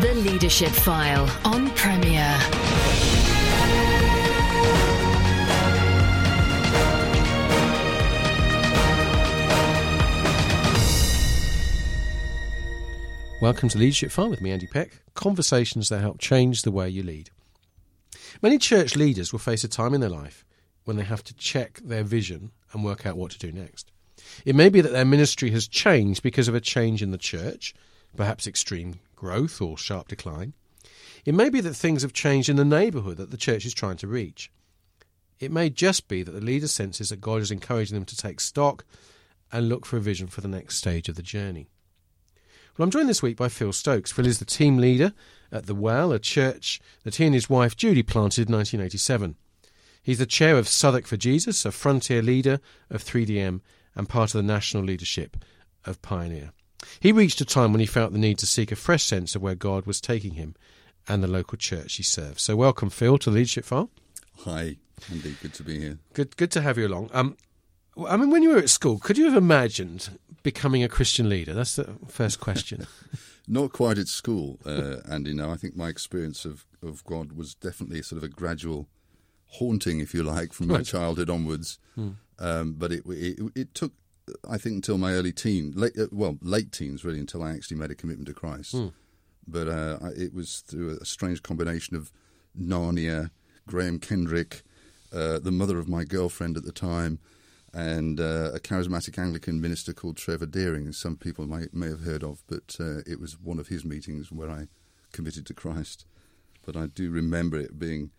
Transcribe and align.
The 0.00 0.14
Leadership 0.14 0.70
File 0.70 1.28
on 1.44 1.68
Premier. 1.72 2.38
Welcome 13.42 13.68
to 13.68 13.76
Leadership 13.76 14.10
File 14.10 14.30
with 14.30 14.40
me, 14.40 14.50
Andy 14.52 14.66
Peck. 14.66 15.02
Conversations 15.12 15.90
that 15.90 16.00
help 16.00 16.18
change 16.18 16.62
the 16.62 16.70
way 16.70 16.88
you 16.88 17.02
lead. 17.02 17.28
Many 18.40 18.56
church 18.56 18.96
leaders 18.96 19.32
will 19.32 19.38
face 19.38 19.64
a 19.64 19.68
time 19.68 19.92
in 19.92 20.00
their 20.00 20.08
life 20.08 20.46
when 20.84 20.96
they 20.96 21.04
have 21.04 21.22
to 21.24 21.34
check 21.34 21.78
their 21.84 22.04
vision 22.04 22.52
and 22.72 22.82
work 22.82 23.04
out 23.04 23.18
what 23.18 23.32
to 23.32 23.38
do 23.38 23.52
next. 23.52 23.92
It 24.46 24.56
may 24.56 24.70
be 24.70 24.80
that 24.80 24.92
their 24.92 25.04
ministry 25.04 25.50
has 25.50 25.68
changed 25.68 26.22
because 26.22 26.48
of 26.48 26.54
a 26.54 26.60
change 26.60 27.02
in 27.02 27.10
the 27.10 27.18
church, 27.18 27.74
perhaps 28.16 28.46
extreme 28.46 28.94
growth 29.20 29.60
or 29.60 29.76
sharp 29.76 30.08
decline. 30.08 30.54
It 31.26 31.34
may 31.34 31.50
be 31.50 31.60
that 31.60 31.74
things 31.74 32.00
have 32.00 32.14
changed 32.14 32.48
in 32.48 32.56
the 32.56 32.64
neighbourhood 32.64 33.18
that 33.18 33.30
the 33.30 33.36
church 33.36 33.66
is 33.66 33.74
trying 33.74 33.98
to 33.98 34.08
reach. 34.08 34.50
It 35.38 35.52
may 35.52 35.68
just 35.68 36.08
be 36.08 36.22
that 36.22 36.32
the 36.32 36.40
leader 36.40 36.68
senses 36.68 37.10
that 37.10 37.20
God 37.20 37.42
is 37.42 37.50
encouraging 37.50 37.94
them 37.94 38.06
to 38.06 38.16
take 38.16 38.40
stock 38.40 38.86
and 39.52 39.68
look 39.68 39.84
for 39.84 39.98
a 39.98 40.00
vision 40.00 40.26
for 40.26 40.40
the 40.40 40.48
next 40.48 40.78
stage 40.78 41.10
of 41.10 41.16
the 41.16 41.22
journey. 41.22 41.68
Well, 42.78 42.84
I'm 42.84 42.90
joined 42.90 43.10
this 43.10 43.22
week 43.22 43.36
by 43.36 43.50
Phil 43.50 43.74
Stokes. 43.74 44.10
Phil 44.10 44.26
is 44.26 44.38
the 44.38 44.46
team 44.46 44.78
leader 44.78 45.12
at 45.52 45.66
The 45.66 45.74
Well, 45.74 46.12
a 46.12 46.18
church 46.18 46.80
that 47.02 47.16
he 47.16 47.26
and 47.26 47.34
his 47.34 47.50
wife 47.50 47.76
Judy 47.76 48.02
planted 48.02 48.48
in 48.48 48.54
1987. 48.54 49.36
He's 50.02 50.18
the 50.18 50.24
chair 50.24 50.56
of 50.56 50.66
Southwark 50.66 51.06
for 51.06 51.18
Jesus, 51.18 51.66
a 51.66 51.72
frontier 51.72 52.22
leader 52.22 52.58
of 52.88 53.04
3DM, 53.04 53.60
and 53.94 54.08
part 54.08 54.34
of 54.34 54.38
the 54.38 54.42
national 54.42 54.84
leadership 54.84 55.36
of 55.84 56.00
Pioneer. 56.00 56.52
He 56.98 57.12
reached 57.12 57.40
a 57.40 57.44
time 57.44 57.72
when 57.72 57.80
he 57.80 57.86
felt 57.86 58.12
the 58.12 58.18
need 58.18 58.38
to 58.38 58.46
seek 58.46 58.72
a 58.72 58.76
fresh 58.76 59.04
sense 59.04 59.34
of 59.34 59.42
where 59.42 59.54
God 59.54 59.86
was 59.86 60.00
taking 60.00 60.34
him 60.34 60.54
and 61.08 61.22
the 61.22 61.28
local 61.28 61.58
church 61.58 61.94
he 61.94 62.02
served. 62.02 62.40
So, 62.40 62.56
welcome, 62.56 62.90
Phil, 62.90 63.18
to 63.18 63.30
the 63.30 63.36
Leadership 63.36 63.64
File. 63.64 63.90
Hi, 64.44 64.76
Andy. 65.10 65.36
Good 65.42 65.54
to 65.54 65.62
be 65.62 65.78
here. 65.78 65.98
Good, 66.14 66.36
good 66.36 66.50
to 66.52 66.60
have 66.60 66.78
you 66.78 66.86
along. 66.86 67.10
Um, 67.12 67.36
I 68.08 68.16
mean, 68.16 68.30
when 68.30 68.42
you 68.42 68.50
were 68.50 68.58
at 68.58 68.70
school, 68.70 68.98
could 68.98 69.18
you 69.18 69.26
have 69.26 69.36
imagined 69.36 70.18
becoming 70.42 70.82
a 70.82 70.88
Christian 70.88 71.28
leader? 71.28 71.52
That's 71.52 71.76
the 71.76 71.96
first 72.08 72.40
question. 72.40 72.86
Not 73.48 73.72
quite 73.72 73.98
at 73.98 74.08
school, 74.08 74.58
uh, 74.64 74.98
Andy. 75.08 75.34
No, 75.34 75.50
I 75.50 75.56
think 75.56 75.76
my 75.76 75.88
experience 75.88 76.44
of, 76.44 76.66
of 76.82 77.04
God 77.04 77.32
was 77.32 77.54
definitely 77.54 78.02
sort 78.02 78.18
of 78.18 78.24
a 78.24 78.32
gradual 78.32 78.88
haunting, 79.46 80.00
if 80.00 80.14
you 80.14 80.22
like, 80.22 80.52
from 80.52 80.68
my 80.68 80.82
childhood 80.82 81.28
onwards. 81.28 81.78
Hmm. 81.94 82.10
Um, 82.38 82.74
but 82.78 82.92
it, 82.92 83.02
it 83.06 83.38
it 83.54 83.74
took, 83.74 83.92
I 84.48 84.58
think, 84.58 84.76
until 84.76 84.98
my 84.98 85.12
early 85.12 85.32
teen, 85.32 85.72
late 85.74 85.98
uh, 85.98 86.06
well, 86.12 86.38
late 86.42 86.72
teens 86.72 87.04
really, 87.04 87.20
until 87.20 87.42
I 87.42 87.52
actually 87.52 87.76
made 87.76 87.90
a 87.90 87.94
commitment 87.94 88.28
to 88.28 88.34
Christ. 88.34 88.72
Hmm. 88.72 88.88
But 89.46 89.68
uh, 89.68 89.98
it 90.16 90.32
was 90.32 90.60
through 90.60 90.98
a 91.00 91.04
strange 91.04 91.42
combination 91.42 91.96
of 91.96 92.12
Narnia, 92.58 93.30
Graham 93.66 93.98
Kendrick, 93.98 94.62
uh, 95.12 95.38
the 95.38 95.50
mother 95.50 95.78
of 95.78 95.88
my 95.88 96.04
girlfriend 96.04 96.56
at 96.56 96.64
the 96.64 96.72
time, 96.72 97.18
and 97.72 98.20
uh, 98.20 98.50
a 98.54 98.60
charismatic 98.60 99.18
Anglican 99.18 99.60
minister 99.60 99.92
called 99.92 100.16
Trevor 100.16 100.46
Deering, 100.46 100.92
some 100.92 101.16
people 101.16 101.46
might, 101.46 101.72
may 101.72 101.88
have 101.88 102.02
heard 102.02 102.22
of. 102.22 102.42
But 102.46 102.76
uh, 102.80 102.98
it 103.06 103.20
was 103.20 103.38
one 103.38 103.58
of 103.58 103.68
his 103.68 103.84
meetings 103.84 104.30
where 104.30 104.50
I 104.50 104.66
committed 105.12 105.46
to 105.46 105.54
Christ. 105.54 106.06
But 106.64 106.76
I 106.76 106.86
do 106.86 107.10
remember 107.10 107.58
it 107.58 107.78
being 107.78 108.10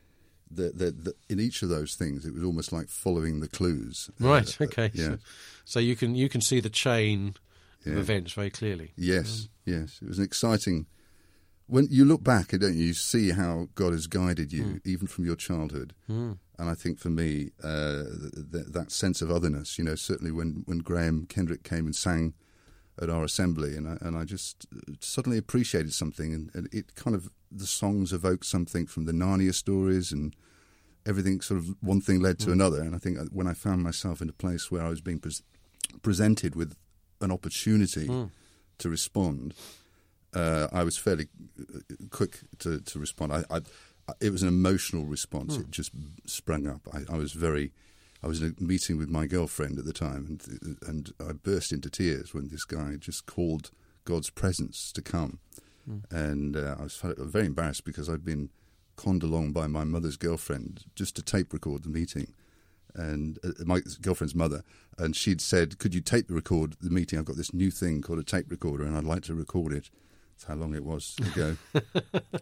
that 0.55 0.77
that 0.77 1.03
that 1.05 1.15
in 1.29 1.39
each 1.39 1.61
of 1.63 1.69
those 1.69 1.95
things, 1.95 2.25
it 2.25 2.33
was 2.33 2.43
almost 2.43 2.71
like 2.71 2.89
following 2.89 3.39
the 3.39 3.47
clues. 3.47 4.09
right. 4.19 4.61
Uh, 4.61 4.65
Okay. 4.65 4.91
yeah. 4.93 5.05
So, 5.05 5.17
so 5.65 5.79
you 5.79 5.95
can 5.95 6.15
you 6.15 6.29
can 6.29 6.41
see 6.41 6.59
the 6.59 6.69
chain 6.69 7.35
of 7.85 7.97
events 7.97 8.33
very 8.33 8.49
clearly. 8.51 8.91
Yes, 8.95 9.47
yes. 9.65 9.99
It 10.01 10.07
was 10.07 10.19
an 10.19 10.23
exciting. 10.25 10.85
When 11.67 11.87
you 11.89 12.03
look 12.03 12.21
back, 12.23 12.49
don't 12.49 12.75
you? 12.75 12.87
You 12.87 12.93
see 12.93 13.31
how 13.31 13.69
God 13.75 13.93
has 13.93 14.05
guided 14.07 14.51
you, 14.51 14.81
even 14.83 15.07
from 15.07 15.25
your 15.25 15.37
childhood. 15.37 15.93
Mm. 16.09 16.37
And 16.59 16.69
I 16.69 16.73
think 16.75 16.99
for 16.99 17.09
me, 17.09 17.51
uh, 17.63 18.03
th- 18.03 18.51
th- 18.51 18.65
that 18.73 18.91
sense 18.91 19.21
of 19.21 19.31
otherness, 19.31 19.77
you 19.79 19.85
know, 19.85 19.95
certainly 19.95 20.31
when, 20.31 20.63
when 20.65 20.79
Graham 20.79 21.25
Kendrick 21.27 21.63
came 21.63 21.85
and 21.85 21.95
sang 21.95 22.33
at 22.99 23.09
our 23.09 23.23
assembly, 23.23 23.75
and 23.75 23.87
I, 23.87 23.97
and 24.01 24.17
I 24.17 24.23
just 24.25 24.67
uh, 24.75 24.93
suddenly 24.99 25.37
appreciated 25.37 25.93
something, 25.93 26.33
and, 26.33 26.51
and 26.53 26.73
it 26.73 26.95
kind 26.95 27.15
of 27.15 27.29
the 27.51 27.67
songs 27.67 28.13
evoked 28.13 28.45
something 28.45 28.85
from 28.87 29.05
the 29.05 29.11
Narnia 29.11 29.53
stories, 29.53 30.11
and 30.11 30.35
everything 31.05 31.41
sort 31.41 31.59
of 31.59 31.75
one 31.81 32.01
thing 32.01 32.19
led 32.19 32.39
to 32.39 32.47
mm. 32.47 32.53
another. 32.53 32.81
And 32.81 32.95
I 32.95 32.97
think 32.97 33.19
uh, 33.19 33.25
when 33.31 33.47
I 33.47 33.53
found 33.53 33.83
myself 33.83 34.21
in 34.21 34.29
a 34.29 34.33
place 34.33 34.71
where 34.71 34.83
I 34.83 34.89
was 34.89 35.01
being 35.01 35.19
pres 35.19 35.43
presented 36.01 36.55
with 36.55 36.75
an 37.21 37.31
opportunity 37.31 38.07
mm. 38.07 38.29
to 38.77 38.89
respond, 38.89 39.53
uh, 40.33 40.67
I 40.71 40.83
was 40.83 40.97
fairly 40.97 41.27
uh, 41.59 41.79
quick 42.09 42.39
to, 42.59 42.79
to 42.79 42.99
respond. 42.99 43.33
I, 43.33 43.43
I, 43.49 43.61
it 44.19 44.31
was 44.31 44.41
an 44.41 44.47
emotional 44.47 45.05
response. 45.05 45.57
Mm. 45.57 45.61
It 45.61 45.71
just 45.71 45.91
sprang 46.25 46.67
up. 46.67 46.87
I, 46.93 47.13
I 47.13 47.17
was 47.17 47.33
very. 47.33 47.71
I 48.23 48.27
was 48.27 48.41
in 48.41 48.55
a 48.59 48.63
meeting 48.63 48.97
with 48.97 49.09
my 49.09 49.25
girlfriend 49.25 49.79
at 49.79 49.85
the 49.85 49.93
time, 49.93 50.39
and 50.61 50.77
and 50.87 51.11
I 51.19 51.33
burst 51.33 51.71
into 51.71 51.89
tears 51.89 52.33
when 52.33 52.49
this 52.49 52.65
guy 52.65 52.95
just 52.99 53.25
called 53.25 53.71
God's 54.05 54.29
presence 54.29 54.91
to 54.93 55.01
come, 55.01 55.39
and 56.11 56.55
uh, 56.55 56.75
I 56.79 56.83
was 56.83 57.01
very 57.17 57.47
embarrassed 57.47 57.83
because 57.83 58.09
I'd 58.09 58.25
been 58.25 58.49
conned 58.95 59.23
along 59.23 59.53
by 59.53 59.67
my 59.67 59.83
mother's 59.83 60.17
girlfriend 60.17 60.85
just 60.95 61.15
to 61.15 61.23
tape 61.23 61.51
record 61.53 61.83
the 61.83 61.89
meeting, 61.89 62.33
and 62.93 63.39
uh, 63.43 63.63
my 63.65 63.81
girlfriend's 64.01 64.35
mother, 64.35 64.63
and 64.97 65.15
she'd 65.15 65.41
said, 65.41 65.79
"Could 65.79 65.95
you 65.95 66.01
tape 66.01 66.27
the 66.27 66.35
record 66.35 66.75
the 66.81 66.91
meeting? 66.91 67.17
I've 67.17 67.25
got 67.25 67.37
this 67.37 67.53
new 67.53 67.71
thing 67.71 68.01
called 68.01 68.19
a 68.19 68.23
tape 68.23 68.51
recorder, 68.51 68.83
and 68.83 68.95
I'd 68.95 69.03
like 69.03 69.23
to 69.23 69.33
record 69.33 69.73
it." 69.73 69.89
That's 70.33 70.45
how 70.45 70.55
long 70.55 70.73
it 70.73 70.83
was 70.83 71.15
ago. 71.19 71.55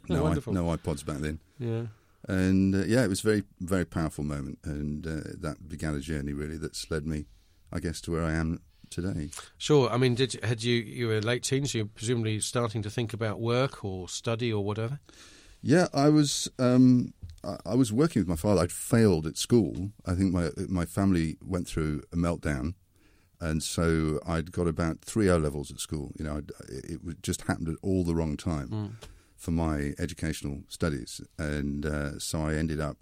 no, 0.10 0.28
I, 0.28 0.34
no 0.34 0.66
iPods 0.78 1.06
back 1.06 1.18
then, 1.18 1.40
Yeah. 1.58 1.84
And 2.28 2.76
uh, 2.76 2.84
yeah, 2.86 3.04
it 3.04 3.08
was 3.08 3.22
a 3.22 3.28
very, 3.28 3.44
very 3.60 3.86
powerful 3.86 4.24
moment, 4.24 4.60
and 4.64 5.06
uh, 5.08 5.32
that 5.40 5.68
began 5.68 5.96
a 5.96 6.00
journey 6.00 6.34
really 6.34 6.58
that's 6.58 6.90
led 6.92 7.06
me, 7.06 7.26
I 7.72 7.80
guess, 7.80 8.02
to 8.02 8.12
where 8.12 8.24
I 8.24 8.34
am 8.34 8.62
today. 8.90 9.30
Sure. 9.58 9.90
I 9.90 9.98
mean, 9.98 10.16
did 10.16 10.40
had 10.44 10.64
you 10.64 10.76
you 10.76 11.08
were 11.08 11.22
late 11.22 11.44
teens? 11.44 11.74
You 11.74 11.84
were 11.84 11.90
presumably 11.90 12.40
starting 12.40 12.82
to 12.82 12.90
think 12.90 13.14
about 13.14 13.40
work 13.40 13.86
or 13.86 14.10
study 14.10 14.52
or 14.52 14.64
whatever. 14.64 15.00
Yeah, 15.62 15.88
I 15.94 16.10
was. 16.10 16.50
Um, 16.60 17.14
I, 17.66 17.74
was 17.74 17.94
working 17.94 18.20
with 18.22 18.28
my 18.28 18.36
father. 18.36 18.62
I'd 18.62 18.72
failed 18.72 19.26
at 19.26 19.38
school. 19.38 19.92
I 20.06 20.14
think 20.14 20.34
my 20.34 20.50
my 20.68 20.86
family 20.86 21.38
went 21.42 21.68
through 21.68 22.04
a 22.12 22.18
meltdown, 22.18 22.74
and 23.40 23.64
so 23.64 24.20
I'd 24.28 24.52
got 24.52 24.68
about 24.68 25.02
three 25.02 25.30
O 25.30 25.38
levels 25.38 25.72
at 25.72 25.80
school. 25.80 26.12
You 26.18 26.26
know, 26.26 26.38
I'd, 26.38 26.52
it 26.68 27.24
just 27.24 27.44
happened 27.44 27.70
at 27.70 27.76
all 27.82 28.04
the 28.04 28.16
wrong 28.16 28.36
time 28.36 28.98
for 29.40 29.52
my 29.52 29.94
educational 29.98 30.64
studies, 30.68 31.22
and 31.38 31.86
uh, 31.86 32.20
so 32.20 32.42
I 32.42 32.56
ended 32.56 32.80
up 32.80 32.98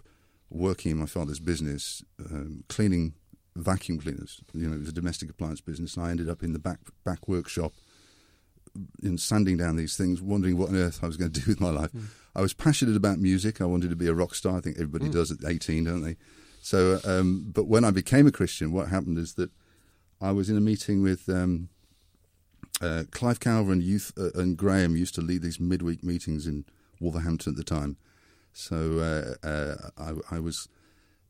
working 0.50 0.92
in 0.92 0.98
my 0.98 1.08
father's 1.08 1.40
business, 1.40 2.03
um, 2.24 2.64
cleaning 2.70 3.16
vacuum 3.56 4.00
cleaners. 4.00 4.40
You 4.53 4.70
know, 4.70 4.75
it 4.75 4.80
was 4.80 4.90
a 4.90 4.94
domestic 4.94 5.31
appliance 5.31 5.62
business, 5.62 5.98
and 5.98 6.06
I 6.06 6.12
ended 6.12 6.30
up 6.30 6.44
in 6.44 6.53
the 6.53 6.60
back 6.60 6.80
back 7.04 7.28
workshop 7.28 7.74
in 9.01 9.18
sanding 9.18 9.57
down 9.57 9.75
these 9.75 9.98
things, 9.98 10.22
wondering 10.22 10.57
what 10.57 10.69
on 10.69 10.75
earth 10.75 11.00
I 11.04 11.07
was 11.07 11.18
going 11.18 11.31
to 11.34 11.42
do 11.42 11.50
with 11.50 11.60
my 11.60 11.72
life. 11.72 11.89
I 12.36 12.42
was 12.42 12.54
passionate 12.54 12.95
about 12.95 13.18
music. 13.18 13.60
I 13.60 13.66
wanted 13.66 13.90
to 13.90 13.95
be 13.95 14.07
a 14.07 14.13
rock 14.13 14.36
star. 14.36 14.57
I 14.57 14.62
think 14.62 14.78
everybody 14.78 15.10
does 15.10 15.31
at 15.31 15.40
18, 15.45 15.86
don't 15.86 16.04
they? 16.04 16.18
So, 16.62 17.00
um, 17.04 17.45
but 17.51 17.66
when 17.66 17.83
I 17.83 17.90
became 17.90 18.28
a 18.28 18.31
Christian, 18.31 18.72
what 18.72 18.90
happened 18.90 19.18
is 19.18 19.33
that 19.36 19.50
I 20.22 20.31
was 20.31 20.50
in 20.50 20.57
a 20.57 20.62
meeting 20.62 21.01
with 21.01 21.28
um, 21.30 21.69
uh, 22.81 23.03
Clive 23.12 23.39
Calver 23.39 23.71
and 23.71 23.83
Youth 23.83 24.12
uh, 24.18 24.29
and 24.35 24.57
Graham 24.57 24.95
used 24.95 25.15
to 25.15 25.21
lead 25.21 25.41
these 25.41 25.59
midweek 25.59 26.03
meetings 26.03 26.47
in 26.47 26.65
Wolverhampton 27.00 27.53
at 27.53 27.57
the 27.57 27.63
time. 27.63 27.97
So 28.53 29.00
uh, 29.44 29.47
uh, 29.47 29.75
I, 29.97 30.35
I 30.35 30.39
was 30.39 30.68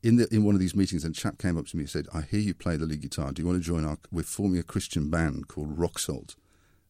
in 0.02 0.16
the 0.16 0.28
in 0.34 0.44
one 0.44 0.54
of 0.54 0.60
these 0.60 0.76
meetings, 0.76 1.04
and 1.04 1.14
a 1.14 1.18
chap 1.18 1.38
came 1.38 1.58
up 1.58 1.66
to 1.68 1.76
me 1.76 1.82
and 1.82 1.90
said, 1.90 2.06
"I 2.14 2.22
hear 2.22 2.40
you 2.40 2.54
play 2.54 2.76
the 2.76 2.86
lead 2.86 3.02
guitar. 3.02 3.32
Do 3.32 3.42
you 3.42 3.48
want 3.48 3.58
to 3.58 3.66
join 3.66 3.84
our? 3.84 3.98
We're 4.10 4.22
forming 4.22 4.58
a 4.58 4.62
Christian 4.62 5.10
band 5.10 5.48
called 5.48 5.78
Rock 5.78 5.98
Salt." 5.98 6.36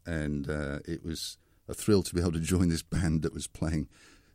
and 0.09 0.49
uh, 0.49 0.79
it 0.87 1.05
was 1.05 1.37
a 1.69 1.75
thrill 1.75 2.03
to 2.03 2.15
be 2.15 2.21
able 2.21 2.33
to 2.33 2.41
join 2.41 2.71
this 2.71 2.83
band 2.95 3.23
that 3.23 3.35
was 3.35 3.47
playing 3.47 3.89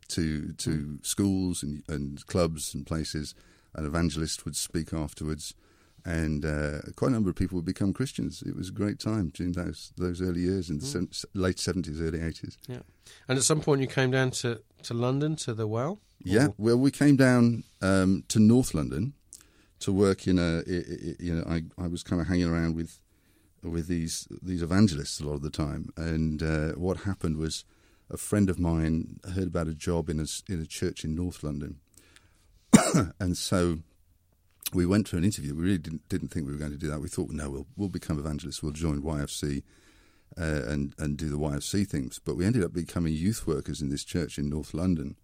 to 0.08 0.52
to 0.52 0.98
schools 1.02 1.62
and, 1.62 1.82
and 1.88 2.24
clubs 2.26 2.74
and 2.74 2.86
places. 2.86 3.34
An 3.74 3.84
evangelist 3.84 4.44
would 4.44 4.54
speak 4.54 4.92
afterwards, 4.92 5.52
and 6.04 6.44
uh, 6.44 6.80
quite 6.96 7.08
a 7.08 7.12
number 7.12 7.30
of 7.30 7.36
people 7.36 7.56
would 7.56 7.64
become 7.64 7.92
Christians. 7.92 8.42
It 8.42 8.54
was 8.56 8.68
a 8.68 8.72
great 8.72 8.98
time 8.98 9.30
during 9.34 9.52
those 9.52 9.92
those 9.96 10.20
early 10.20 10.40
years 10.40 10.68
in 10.70 10.78
the 10.78 10.86
Hmm. 10.86 11.04
se- 11.12 11.28
late 11.34 11.58
seventies, 11.58 12.00
early 12.00 12.20
eighties. 12.20 12.58
Yeah. 12.68 12.82
And 13.28 13.38
at 13.38 13.44
some 13.44 13.60
point 13.60 13.80
you 13.80 13.86
came 13.86 14.10
down 14.10 14.30
to, 14.32 14.60
to 14.84 14.94
London, 14.94 15.36
to 15.36 15.54
the 15.54 15.66
well? 15.66 16.00
Yeah, 16.22 16.48
well, 16.56 16.76
we 16.78 16.90
came 16.90 17.16
down 17.16 17.64
um, 17.82 18.24
to 18.28 18.38
North 18.38 18.72
London 18.74 19.12
to 19.80 19.92
work 19.92 20.26
in 20.26 20.38
a. 20.38 20.62
You 20.66 21.34
know, 21.34 21.44
I, 21.46 21.62
I 21.76 21.86
was 21.88 22.02
kind 22.02 22.20
of 22.22 22.28
hanging 22.28 22.48
around 22.48 22.74
with 22.76 23.00
with 23.62 23.88
these 23.88 24.26
these 24.42 24.62
evangelists 24.62 25.20
a 25.20 25.24
lot 25.26 25.34
of 25.34 25.42
the 25.42 25.50
time, 25.50 25.90
and 25.96 26.42
uh, 26.42 26.72
what 26.72 26.98
happened 26.98 27.36
was 27.36 27.64
a 28.10 28.16
friend 28.16 28.48
of 28.50 28.58
mine 28.58 29.20
heard 29.34 29.48
about 29.48 29.68
a 29.68 29.74
job 29.74 30.08
in 30.08 30.18
a 30.20 30.26
in 30.48 30.60
a 30.60 30.66
church 30.66 31.04
in 31.04 31.14
North 31.14 31.42
London, 31.42 31.80
and 33.20 33.36
so 33.36 33.78
we 34.74 34.86
went 34.86 35.08
for 35.08 35.16
an 35.16 35.24
interview. 35.24 35.54
We 35.54 35.62
really 35.62 35.78
didn't 35.78 36.08
didn't 36.08 36.28
think 36.28 36.46
we 36.46 36.52
were 36.52 36.58
going 36.58 36.72
to 36.72 36.78
do 36.78 36.90
that. 36.90 37.00
We 37.00 37.08
thought, 37.08 37.30
no, 37.30 37.50
we'll 37.50 37.66
we'll 37.76 37.88
become 37.88 38.18
evangelists. 38.18 38.62
We'll 38.62 38.72
join 38.72 39.02
YFC. 39.02 39.62
Uh, 40.36 40.62
and 40.66 40.94
and 40.98 41.16
do 41.16 41.28
the 41.28 41.38
YFC 41.38 41.86
things, 41.86 42.18
but 42.18 42.34
we 42.34 42.44
ended 42.44 42.64
up 42.64 42.72
becoming 42.72 43.12
youth 43.12 43.46
workers 43.46 43.80
in 43.80 43.88
this 43.88 44.02
church 44.02 44.36
in 44.36 44.48
North 44.48 44.74
London, 44.74 45.14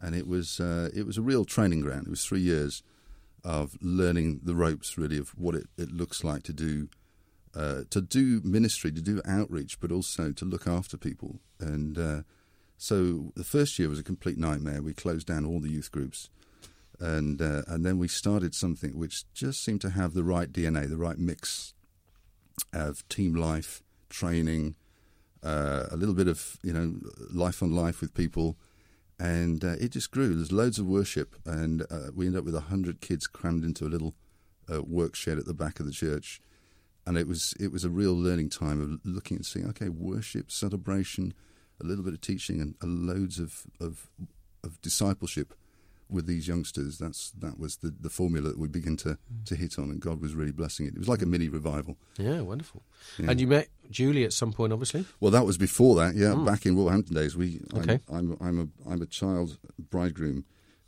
and 0.00 0.16
it 0.16 0.26
was 0.26 0.58
uh, 0.58 0.88
it 0.92 1.06
was 1.06 1.16
a 1.16 1.22
real 1.22 1.44
training 1.44 1.80
ground. 1.80 2.08
It 2.08 2.10
was 2.10 2.24
three 2.24 2.40
years 2.40 2.82
of 3.44 3.76
learning 3.80 4.40
the 4.42 4.56
ropes, 4.56 4.96
really, 4.98 5.18
of 5.18 5.30
what 5.38 5.54
it, 5.54 5.68
it 5.76 5.92
looks 5.92 6.24
like 6.24 6.42
to 6.44 6.52
do 6.52 6.88
uh, 7.54 7.82
to 7.90 8.00
do 8.00 8.40
ministry, 8.44 8.90
to 8.92 9.02
do 9.02 9.20
outreach, 9.26 9.78
but 9.80 9.92
also 9.92 10.32
to 10.32 10.44
look 10.44 10.66
after 10.66 10.96
people. 10.96 11.40
And 11.60 11.98
uh, 11.98 12.22
so 12.76 13.32
the 13.36 13.44
first 13.44 13.78
year 13.78 13.88
was 13.88 13.98
a 13.98 14.04
complete 14.04 14.38
nightmare. 14.38 14.82
We 14.82 14.94
closed 14.94 15.26
down 15.26 15.44
all 15.44 15.60
the 15.60 15.70
youth 15.70 15.92
groups, 15.92 16.30
and 17.02 17.42
uh, 17.42 17.62
and 17.66 17.84
then 17.84 17.98
we 17.98 18.06
started 18.06 18.54
something 18.54 18.96
which 18.96 19.24
just 19.34 19.62
seemed 19.64 19.80
to 19.80 19.90
have 19.90 20.14
the 20.14 20.22
right 20.22 20.50
DNA, 20.52 20.88
the 20.88 20.96
right 20.96 21.18
mix 21.18 21.74
of 22.72 23.06
team 23.08 23.34
life, 23.34 23.82
training, 24.08 24.76
uh, 25.42 25.86
a 25.90 25.96
little 25.96 26.14
bit 26.14 26.28
of 26.28 26.58
you 26.62 26.72
know 26.72 26.94
life 27.32 27.62
on 27.62 27.74
life 27.74 28.00
with 28.00 28.14
people. 28.14 28.56
And 29.18 29.64
uh, 29.64 29.74
it 29.80 29.90
just 29.90 30.10
grew. 30.10 30.34
There's 30.34 30.52
loads 30.52 30.78
of 30.78 30.86
worship, 30.86 31.36
and 31.44 31.82
uh, 31.90 32.10
we 32.14 32.26
ended 32.26 32.40
up 32.40 32.44
with 32.44 32.60
hundred 32.60 33.00
kids 33.00 33.26
crammed 33.26 33.64
into 33.64 33.84
a 33.84 33.90
little 33.90 34.14
uh, 34.72 34.82
work 34.82 35.16
shed 35.16 35.38
at 35.38 35.44
the 35.44 35.54
back 35.54 35.80
of 35.80 35.86
the 35.86 35.92
church, 35.92 36.40
and 37.04 37.16
it 37.18 37.26
was 37.26 37.52
it 37.58 37.72
was 37.72 37.84
a 37.84 37.90
real 37.90 38.14
learning 38.14 38.48
time 38.48 38.80
of 38.80 39.00
looking 39.04 39.38
and 39.38 39.46
seeing, 39.46 39.68
okay, 39.70 39.88
worship, 39.88 40.52
celebration, 40.52 41.34
a 41.80 41.86
little 41.86 42.04
bit 42.04 42.14
of 42.14 42.20
teaching, 42.20 42.74
and 42.80 43.06
loads 43.06 43.40
of, 43.40 43.64
of 43.80 44.08
of 44.64 44.80
discipleship 44.82 45.54
with 46.12 46.26
these 46.26 46.46
youngsters. 46.46 46.98
That's 46.98 47.30
that 47.38 47.58
was 47.58 47.76
the, 47.76 47.92
the 48.00 48.10
formula 48.10 48.50
that 48.50 48.58
we 48.58 48.68
began 48.68 48.96
to, 48.98 49.18
to 49.46 49.54
hit 49.56 49.78
on, 49.78 49.90
and 49.90 50.00
God 50.00 50.20
was 50.20 50.34
really 50.34 50.52
blessing 50.52 50.86
it. 50.86 50.94
It 50.94 50.98
was 50.98 51.08
like 51.08 51.22
a 51.22 51.26
mini 51.26 51.48
revival. 51.48 51.96
Yeah, 52.18 52.40
wonderful. 52.42 52.82
Yeah. 53.18 53.30
And 53.30 53.40
you 53.40 53.46
met 53.46 53.68
Julie 53.90 54.24
at 54.24 54.32
some 54.32 54.52
point, 54.52 54.72
obviously? 54.72 55.04
Well, 55.20 55.30
that 55.32 55.44
was 55.46 55.58
before 55.58 55.96
that. 55.96 56.14
Yeah, 56.14 56.34
back 56.34 56.66
in 56.66 56.76
Wolverhampton 56.76 57.14
days, 57.14 57.36
we. 57.36 57.60
Okay. 57.74 58.00
I'm, 58.10 58.32
I'm, 58.32 58.36
I'm 58.40 58.60
a 58.60 58.90
I'm 58.90 59.02
a 59.02 59.06
child 59.06 59.58
bridegroom. 59.90 60.44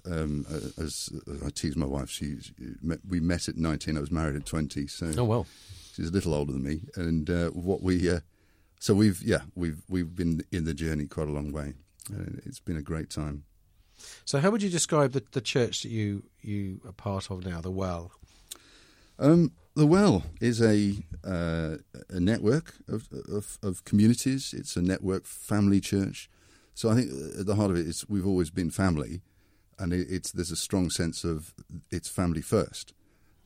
Um, 0.06 0.44
uh, 0.53 0.82
as 0.82 1.09
uh, 1.26 1.47
I 1.47 1.49
tease 1.49 1.76
my 1.76 1.87
wife, 1.87 2.11
she, 2.11 2.38
she 2.38 2.53
met, 2.82 2.99
we 3.09 3.21
met 3.21 3.49
at 3.49 3.56
19. 3.56 3.97
I 3.97 4.00
was 4.00 4.11
married 4.11 4.37
at 4.37 4.44
20, 4.44 4.87
so 4.87 5.11
Oh, 5.17 5.25
well. 5.25 5.47
she's 5.94 6.11
a 6.11 6.12
little 6.12 6.35
older 6.35 6.53
than 6.53 6.62
me. 6.62 6.82
And 6.94 7.31
uh, 7.31 7.49
what 7.53 7.81
we, 7.82 8.11
uh, 8.11 8.21
so 8.79 8.93
we've 8.93 9.23
yeah 9.23 9.41
we've 9.55 9.81
we've 9.88 10.15
been 10.15 10.44
in 10.53 10.65
the 10.67 10.75
journey 10.75 11.06
quite 11.06 11.29
a 11.29 11.32
long 11.32 11.53
way. 11.53 11.73
And 12.11 12.43
it's 12.44 12.61
been 12.61 12.76
a 12.76 12.82
great 12.82 13.09
time. 13.09 13.44
So, 14.25 14.39
how 14.39 14.51
would 14.51 14.62
you 14.62 14.71
describe 14.71 15.12
the, 15.12 15.23
the 15.33 15.41
church 15.41 15.83
that 15.83 15.91
you, 15.91 16.25
you 16.41 16.81
are 16.87 16.93
part 16.93 17.31
of 17.31 17.45
now, 17.45 17.61
the 17.61 17.71
Well? 17.71 18.12
Um, 19.19 19.53
the 19.77 19.87
Well 19.87 20.25
is 20.41 20.61
a 20.62 21.05
uh, 21.25 21.77
a 22.09 22.21
network 22.21 22.75
of, 22.89 23.09
of 23.29 23.59
of 23.62 23.85
communities. 23.85 24.55
It's 24.56 24.77
a 24.77 24.83
network 24.83 25.27
family 25.27 25.81
church. 25.81 26.31
So 26.75 26.91
I 26.91 26.95
think 26.95 27.11
at 27.39 27.47
the 27.47 27.55
heart 27.55 27.71
of 27.71 27.77
it 27.77 27.87
is 27.87 28.05
we've 28.09 28.27
always 28.27 28.51
been 28.51 28.71
family, 28.71 29.23
and 29.79 29.93
it, 29.93 30.07
it's 30.11 30.33
there's 30.33 30.53
a 30.53 30.57
strong 30.57 30.91
sense 30.91 31.25
of 31.25 31.55
it's 31.91 32.09
family 32.09 32.41
first, 32.41 32.95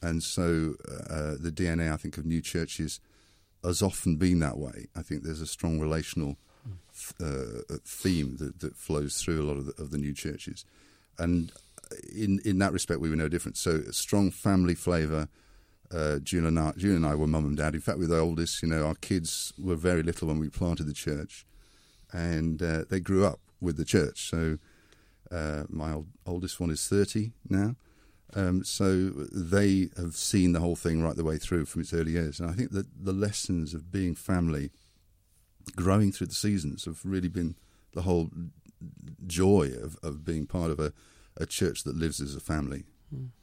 and 0.03 0.23
so 0.23 0.75
uh, 0.89 1.37
the 1.41 1.53
DNA 1.53 1.93
I 1.93 1.97
think 1.97 2.19
of 2.19 2.27
new 2.27 2.41
churches 2.41 3.01
has 3.65 3.83
often 3.83 4.17
been 4.17 4.39
that 4.41 4.59
way. 4.59 4.87
I 4.95 5.03
think 5.03 5.23
there's 5.23 5.41
a 5.41 5.47
strong 5.47 5.81
relational 5.81 6.37
uh, 7.21 7.77
theme 7.85 8.37
that, 8.39 8.61
that 8.61 8.77
flows 8.77 9.23
through 9.23 9.43
a 9.43 9.47
lot 9.47 9.57
of 9.57 9.67
the, 9.67 9.83
of 9.83 9.91
the 9.91 9.99
new 9.99 10.15
churches, 10.15 10.65
and 11.19 11.53
in 12.15 12.41
in 12.45 12.59
that 12.59 12.73
respect 12.73 13.01
we 13.01 13.11
were 13.11 13.17
no 13.17 13.29
different. 13.29 13.57
So 13.57 13.83
a 13.89 13.93
strong 13.93 14.31
family 14.31 14.75
flavour. 14.75 15.29
Uh, 15.91 16.19
June 16.19 16.45
and 16.45 16.59
I, 16.59 16.73
June 16.77 16.97
and 16.97 17.07
I 17.07 17.15
were 17.15 17.27
mum 17.27 17.47
and 17.47 17.57
dad. 17.57 17.75
In 17.75 17.81
fact, 17.81 17.99
we're 17.99 18.09
the 18.09 18.19
oldest. 18.19 18.63
You 18.63 18.69
know, 18.69 18.87
our 18.87 18.95
kids 18.95 19.55
were 19.59 19.75
very 19.75 20.03
little 20.03 20.29
when 20.29 20.39
we 20.39 20.51
planted 20.51 20.85
the 20.85 20.93
church, 20.93 21.47
and 22.13 22.63
uh, 22.63 22.85
they 22.91 23.01
grew 23.01 23.25
up 23.25 23.41
with 23.59 23.79
the 23.79 23.87
church. 23.87 24.29
So 24.29 24.59
uh, 25.31 25.65
my 25.71 25.95
old, 25.95 26.09
oldest 26.27 26.61
one 26.61 26.71
is 26.71 26.87
thirty 26.87 27.33
now. 27.49 27.77
Um, 28.35 28.65
so 28.65 29.09
they 29.33 29.89
have 29.97 30.15
seen 30.15 30.53
the 30.53 30.61
whole 30.61 30.77
thing 30.77 31.03
right 31.03 31.17
the 31.17 31.25
way 31.25 31.39
through 31.39 31.65
from 31.65 31.81
its 31.81 31.95
early 31.95 32.13
years, 32.13 32.39
and 32.39 32.51
I 32.51 32.53
think 32.53 32.73
that 32.73 32.87
the 33.03 33.15
lessons 33.15 33.73
of 33.73 33.91
being 33.91 34.15
family, 34.15 34.71
growing 35.77 36.13
through 36.13 36.29
the 36.29 36.35
seasons, 36.35 36.85
have 36.85 37.01
really 37.05 37.29
been 37.29 37.57
the 37.95 38.03
whole 38.03 38.31
joy 39.27 39.73
of, 39.83 39.97
of 40.03 40.25
being 40.25 40.47
part 40.47 40.71
of 40.71 40.79
a, 40.81 40.93
a 41.37 41.47
church 41.47 41.83
that 41.85 41.97
lives 41.97 42.21
as 42.21 42.35
a 42.37 42.41
family. 42.41 42.85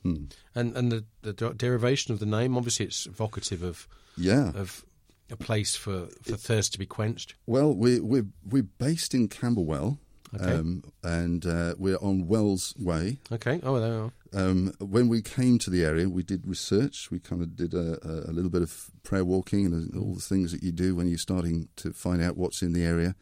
Hmm. 0.04 0.26
And 0.54 0.78
and 0.78 0.92
the, 0.92 1.06
the 1.24 1.34
derivation 1.34 2.14
of 2.14 2.20
the 2.20 2.26
name, 2.28 2.56
obviously, 2.56 2.86
it's 2.86 3.08
evocative 3.08 3.64
of 3.64 3.88
Yeah. 4.16 4.52
of 4.54 4.86
a 5.32 5.36
place 5.36 5.76
for, 5.76 6.08
for 6.22 6.38
thirst 6.38 6.72
to 6.74 6.80
be 6.80 6.86
quenched. 6.86 7.34
Well, 7.48 7.74
we're 7.74 8.04
we're 8.04 8.28
we're 8.48 8.62
based 8.78 9.16
in 9.16 9.28
Camberwell, 9.28 9.98
Okay. 10.36 10.54
um, 10.54 10.84
and 11.04 11.46
uh, 11.46 11.76
we're 11.78 11.98
on 11.98 12.28
Wells 12.28 12.74
Way. 12.78 13.20
Okay. 13.32 13.60
Oh, 13.64 13.80
there 13.80 13.92
we 13.92 13.98
are. 13.98 14.12
Um, 14.36 14.74
when 14.80 15.08
we 15.08 15.22
came 15.22 15.58
to 15.60 15.70
the 15.70 15.86
area, 15.86 16.10
we 16.10 16.24
did 16.24 16.46
research. 16.46 17.10
We 17.10 17.20
kind 17.20 17.42
of 17.42 17.56
did 17.56 17.74
a, 17.74 18.00
a, 18.04 18.34
little 18.34 18.50
bit 18.50 18.62
of 18.62 18.92
prayer 19.04 19.24
walking 19.24 19.68
and 19.68 19.96
all 19.96 20.14
the 20.14 20.20
things 20.20 20.52
that 20.52 20.62
you 20.62 20.74
do 20.74 20.94
when 20.94 21.08
you're 21.08 21.18
starting 21.18 21.70
to 21.78 21.94
find 21.94 22.22
out 22.22 22.36
what's 22.36 22.62
in 22.62 22.74
the 22.74 22.84
area. 22.84 23.16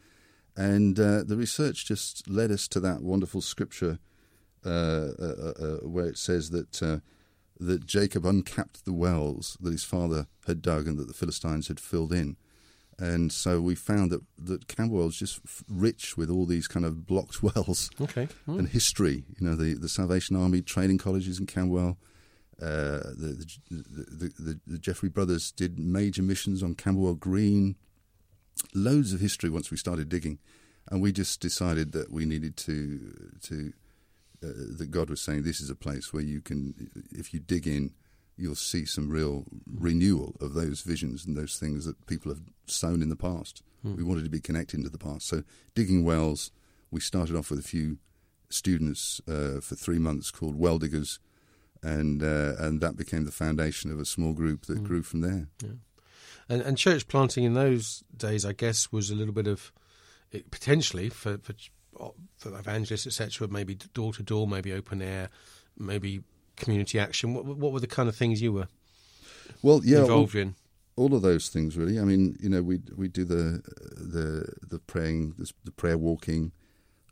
And 0.56 0.98
uh, 0.98 1.22
the 1.24 1.36
research 1.36 1.86
just 1.86 2.28
led 2.28 2.50
us 2.50 2.66
to 2.68 2.80
that 2.80 3.02
wonderful 3.02 3.42
scripture 3.42 3.98
uh, 4.66 5.12
uh, 5.18 5.52
uh, 5.60 5.76
where 5.86 6.06
it 6.06 6.18
says 6.18 6.50
that 6.50 6.82
uh, 6.82 6.98
that 7.60 7.86
Jacob 7.86 8.24
uncapped 8.26 8.84
the 8.84 8.92
wells 8.92 9.56
that 9.60 9.72
his 9.72 9.84
father 9.84 10.26
had 10.46 10.62
dug 10.62 10.88
and 10.88 10.98
that 10.98 11.06
the 11.06 11.14
Philistines 11.14 11.68
had 11.68 11.78
filled 11.78 12.12
in. 12.12 12.36
And 12.98 13.32
so 13.32 13.60
we 13.60 13.74
found 13.74 14.10
that 14.12 14.22
that 14.38 14.68
Camberwell 14.68 15.08
is 15.08 15.16
just 15.16 15.40
f- 15.44 15.64
rich 15.68 16.16
with 16.16 16.30
all 16.30 16.46
these 16.46 16.68
kind 16.68 16.86
of 16.86 17.06
blocked 17.06 17.42
wells 17.42 17.90
Okay. 18.00 18.28
Hmm. 18.46 18.58
and 18.60 18.68
history. 18.68 19.24
You 19.38 19.48
know, 19.48 19.56
the, 19.56 19.74
the 19.74 19.88
Salvation 19.88 20.36
Army 20.36 20.62
training 20.62 20.98
colleges 20.98 21.38
in 21.40 21.46
Camberwell. 21.46 21.98
Uh, 22.62 23.02
the, 23.18 23.44
the, 23.68 23.84
the, 23.90 24.32
the, 24.38 24.60
the 24.66 24.78
Jeffrey 24.78 25.08
brothers 25.08 25.50
did 25.50 25.76
major 25.78 26.22
missions 26.22 26.62
on 26.62 26.74
Camberwell 26.76 27.14
Green. 27.14 27.74
Loads 28.74 29.12
of 29.12 29.18
history 29.20 29.50
once 29.50 29.72
we 29.72 29.76
started 29.76 30.08
digging, 30.08 30.38
and 30.88 31.02
we 31.02 31.10
just 31.10 31.40
decided 31.40 31.90
that 31.92 32.12
we 32.12 32.24
needed 32.24 32.56
to 32.58 33.12
to 33.42 33.72
uh, 34.44 34.46
that 34.78 34.90
God 34.92 35.10
was 35.10 35.20
saying 35.20 35.42
this 35.42 35.60
is 35.60 35.68
a 35.70 35.74
place 35.74 36.12
where 36.12 36.22
you 36.22 36.40
can, 36.40 36.90
if 37.10 37.34
you 37.34 37.40
dig 37.40 37.66
in, 37.66 37.92
you'll 38.36 38.54
see 38.54 38.84
some 38.84 39.08
real 39.08 39.44
renewal 39.72 40.34
of 40.40 40.54
those 40.54 40.80
visions 40.80 41.24
and 41.24 41.36
those 41.36 41.56
things 41.56 41.84
that 41.84 42.06
people 42.06 42.32
have 42.32 42.42
sown 42.66 43.02
in 43.02 43.08
the 43.08 43.16
past. 43.16 43.62
We 43.84 44.02
wanted 44.02 44.24
to 44.24 44.30
be 44.30 44.40
connected 44.40 44.82
to 44.82 44.88
the 44.88 44.96
past, 44.96 45.28
so 45.28 45.42
digging 45.74 46.04
wells. 46.04 46.50
We 46.90 47.00
started 47.00 47.36
off 47.36 47.50
with 47.50 47.58
a 47.58 47.62
few 47.62 47.98
students 48.48 49.20
uh, 49.28 49.60
for 49.60 49.74
three 49.74 49.98
months 49.98 50.30
called 50.30 50.56
Well 50.56 50.78
Diggers, 50.78 51.18
and 51.82 52.22
uh, 52.22 52.54
and 52.58 52.80
that 52.80 52.96
became 52.96 53.26
the 53.26 53.30
foundation 53.30 53.92
of 53.92 54.00
a 54.00 54.06
small 54.06 54.32
group 54.32 54.64
that 54.66 54.82
grew 54.82 55.02
from 55.02 55.20
there. 55.20 55.48
Yeah. 55.62 55.72
And, 56.48 56.62
and 56.62 56.78
church 56.78 57.08
planting 57.08 57.44
in 57.44 57.52
those 57.52 58.04
days, 58.16 58.46
I 58.46 58.52
guess, 58.52 58.90
was 58.90 59.10
a 59.10 59.14
little 59.14 59.34
bit 59.34 59.46
of 59.46 59.70
it, 60.32 60.50
potentially 60.50 61.10
for 61.10 61.36
for, 61.36 61.52
for 62.38 62.58
evangelists, 62.58 63.06
etc. 63.06 63.48
Maybe 63.48 63.74
door 63.74 64.14
to 64.14 64.22
door, 64.22 64.48
maybe 64.48 64.72
open 64.72 65.02
air, 65.02 65.28
maybe 65.76 66.22
community 66.56 66.98
action. 66.98 67.34
What, 67.34 67.44
what 67.44 67.72
were 67.72 67.80
the 67.80 67.86
kind 67.86 68.08
of 68.08 68.16
things 68.16 68.40
you 68.42 68.52
were 68.52 68.68
Well, 69.62 69.80
yeah, 69.84 69.98
all, 69.98 70.02
involved 70.04 70.34
in? 70.34 70.54
all 70.96 71.14
of 71.14 71.22
those 71.22 71.48
things 71.48 71.76
really. 71.76 71.98
I 71.98 72.04
mean, 72.04 72.36
you 72.40 72.48
know, 72.48 72.62
we 72.62 72.80
we 72.96 73.08
do 73.08 73.24
the 73.24 73.62
the 73.96 74.52
the 74.62 74.78
praying, 74.78 75.34
the, 75.38 75.50
the 75.64 75.72
prayer 75.72 75.98
walking, 75.98 76.52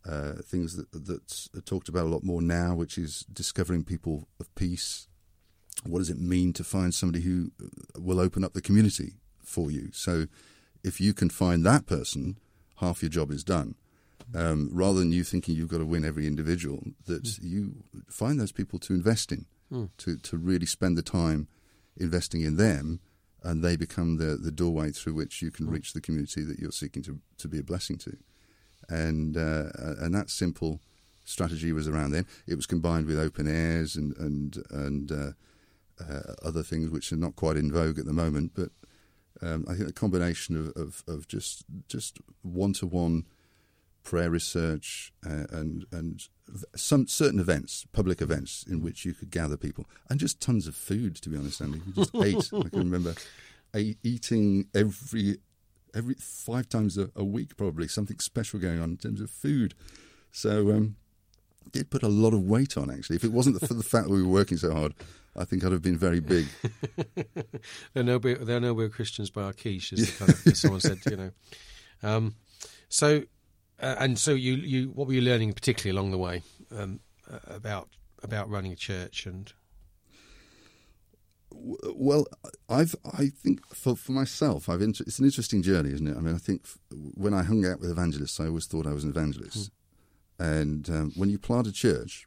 uh, 0.09 0.35
things 0.45 0.77
that 0.77 0.87
that's 0.93 1.49
talked 1.65 1.89
about 1.89 2.07
a 2.07 2.09
lot 2.09 2.25
more 2.25 2.43
now, 2.43 2.75
which 2.75 2.99
is 2.99 3.25
discovering 3.33 3.85
people 3.85 4.29
of 4.41 4.53
peace. 4.55 5.09
What 5.85 5.99
does 5.99 6.11
it 6.11 6.19
mean 6.21 6.53
to 6.55 6.65
find 6.65 6.95
somebody 6.95 7.25
who 7.25 7.51
will 7.99 8.21
open 8.21 8.45
up 8.45 8.53
the 8.53 8.61
community 8.63 9.15
for 9.43 9.71
you? 9.71 9.91
So, 9.93 10.27
if 10.85 11.01
you 11.01 11.13
can 11.15 11.31
find 11.31 11.65
that 11.65 11.87
person, 11.87 12.39
half 12.77 13.03
your 13.03 13.09
job 13.09 13.31
is 13.31 13.43
done. 13.43 13.75
Um, 14.35 14.71
rather 14.73 14.99
than 14.99 15.13
you 15.13 15.25
thinking 15.25 15.55
you've 15.55 15.69
got 15.69 15.79
to 15.79 15.87
win 15.87 16.05
every 16.05 16.27
individual, 16.27 16.83
that 17.07 17.39
you 17.41 17.85
find 18.09 18.41
those 18.41 18.53
people 18.53 18.79
to 18.81 18.95
invest 18.95 19.33
in, 19.33 19.47
to 19.99 20.17
to 20.19 20.37
really 20.37 20.67
spend 20.67 20.97
the 20.97 21.03
time 21.03 21.49
investing 21.97 22.43
in 22.43 22.57
them, 22.57 23.01
and 23.43 23.63
they 23.63 23.77
become 23.77 24.17
the, 24.19 24.37
the 24.37 24.53
doorway 24.53 24.91
through 24.91 25.15
which 25.15 25.43
you 25.43 25.51
can 25.51 25.69
reach 25.69 25.93
the 25.93 26.01
community 26.01 26.43
that 26.45 26.59
you're 26.59 26.73
seeking 26.73 27.03
to, 27.03 27.19
to 27.39 27.49
be 27.49 27.59
a 27.59 27.63
blessing 27.63 27.99
to. 27.99 28.17
And, 28.89 29.37
uh, 29.37 29.71
and 30.01 30.15
that 30.15 30.31
simple 30.31 30.81
strategy 31.25 31.73
was 31.73 31.89
around 31.89 32.13
then. 32.13 32.27
It 32.47 32.55
was 32.55 32.67
combined 32.67 33.07
with 33.07 33.19
open 33.19 33.49
airs 33.49 33.97
and, 33.97 34.17
and, 34.17 34.63
and 34.71 35.13
uh, 35.13 35.33
uh, 36.01 36.35
other 36.45 36.63
things 36.63 36.91
which 36.91 37.13
are 37.13 37.17
not 37.17 37.37
quite 37.37 37.57
in 37.57 37.73
vogue 37.73 37.99
at 37.99 38.07
the 38.07 38.13
moment, 38.13 38.53
but 38.55 38.71
um, 39.41 39.65
I 39.69 39.75
think 39.75 39.89
a 39.89 39.93
combination 39.93 40.57
of, 40.57 40.73
of, 40.77 41.03
of 41.09 41.27
just 41.27 41.65
just 41.89 42.19
one 42.43 42.73
to 42.75 42.87
one 42.87 43.27
prayer 44.13 44.29
research 44.29 45.11
uh, 45.27 45.47
and 45.51 45.87
and 45.91 46.29
some 46.77 47.09
certain 47.09 47.41
events, 47.41 47.87
public 47.93 48.21
events 48.21 48.63
in 48.69 48.83
which 48.83 49.07
you 49.07 49.15
could 49.15 49.31
gather 49.31 49.57
people, 49.57 49.87
and 50.11 50.21
just 50.21 50.39
tons 50.39 50.67
of 50.67 50.77
food. 50.77 51.17
To 51.17 51.31
be 51.31 51.39
honest, 51.39 51.63
Andy, 51.63 51.81
we 51.87 51.93
just 51.95 52.15
ate. 52.53 52.67
I 52.67 52.69
can 52.69 52.91
remember 52.91 53.15
eating 53.75 54.67
every 54.75 55.39
every 55.95 56.15
five 56.19 56.69
times 56.69 56.99
a, 56.99 57.09
a, 57.17 57.25
week, 57.25 57.57
probably 57.57 57.89
something 57.89 58.19
special 58.19 58.59
going 58.61 58.83
on 58.83 58.91
in 58.91 58.97
terms 58.99 59.23
of 59.23 59.31
food. 59.31 59.73
So 60.31 60.71
um, 60.73 60.97
did 61.71 61.89
put 61.89 62.03
a 62.03 62.09
lot 62.09 62.35
of 62.35 62.43
weight 62.43 62.77
on 62.77 62.91
actually. 62.91 63.17
If 63.17 63.25
it 63.25 63.33
wasn't 63.33 63.67
for 63.67 63.73
the 63.73 63.83
fact 63.83 64.09
that 64.09 64.13
we 64.13 64.23
were 64.23 64.29
working 64.29 64.59
so 64.59 64.75
hard, 64.75 64.93
I 65.35 65.47
think 65.47 65.65
I'd 65.65 65.73
have 65.73 65.81
been 65.81 65.97
very 65.97 66.21
big. 66.21 66.49
they're 67.95 68.05
no 68.05 68.19
they're 68.19 68.61
no 68.61 68.75
we're 68.75 68.91
Christians 68.91 69.31
by 69.31 69.45
our 69.45 69.55
quiche, 69.55 69.95
as, 69.95 70.11
kind 70.19 70.31
of, 70.31 70.55
someone 70.55 70.81
said. 70.81 70.99
You 71.07 71.17
know, 71.17 71.31
um, 72.03 72.35
so 72.91 73.23
uh, 73.83 73.97
and 73.99 74.19
so 74.19 74.33
you 74.33 74.55
you 74.55 74.91
what 74.91 75.07
were 75.07 75.13
you 75.13 75.21
learning 75.21 75.53
particularly 75.53 75.97
along 75.97 76.11
the 76.11 76.19
way 76.19 76.43
um, 76.77 77.01
about 77.47 77.89
about 78.23 78.49
running 78.49 78.73
a 78.73 78.77
church 78.77 79.27
and 79.27 79.53
well, 81.55 82.27
I've 82.69 82.95
I 83.05 83.29
think 83.29 83.75
for 83.75 83.97
for 83.97 84.13
myself, 84.13 84.69
I've 84.69 84.83
inter- 84.83 85.05
it's 85.07 85.19
an 85.19 85.25
interesting 85.25 85.63
journey, 85.63 85.93
isn't 85.93 86.07
it? 86.07 86.17
I 86.17 86.21
mean, 86.21 86.35
I 86.35 86.39
think 86.39 86.63
f- 86.65 86.79
when 86.91 87.35
I 87.35 87.43
hung 87.43 87.65
out 87.67 87.81
with 87.81 87.91
evangelists, 87.91 88.41
I 88.41 88.47
always 88.47 88.67
thought 88.67 88.87
I 88.87 88.93
was 88.93 89.05
an 89.05 89.11
evangelist, 89.11 89.71
mm. 90.41 90.61
and 90.61 90.91
um, 90.91 91.13
when 91.17 91.31
you 91.31 91.39
plant 91.39 91.67
a 91.67 91.73
church, 91.73 92.27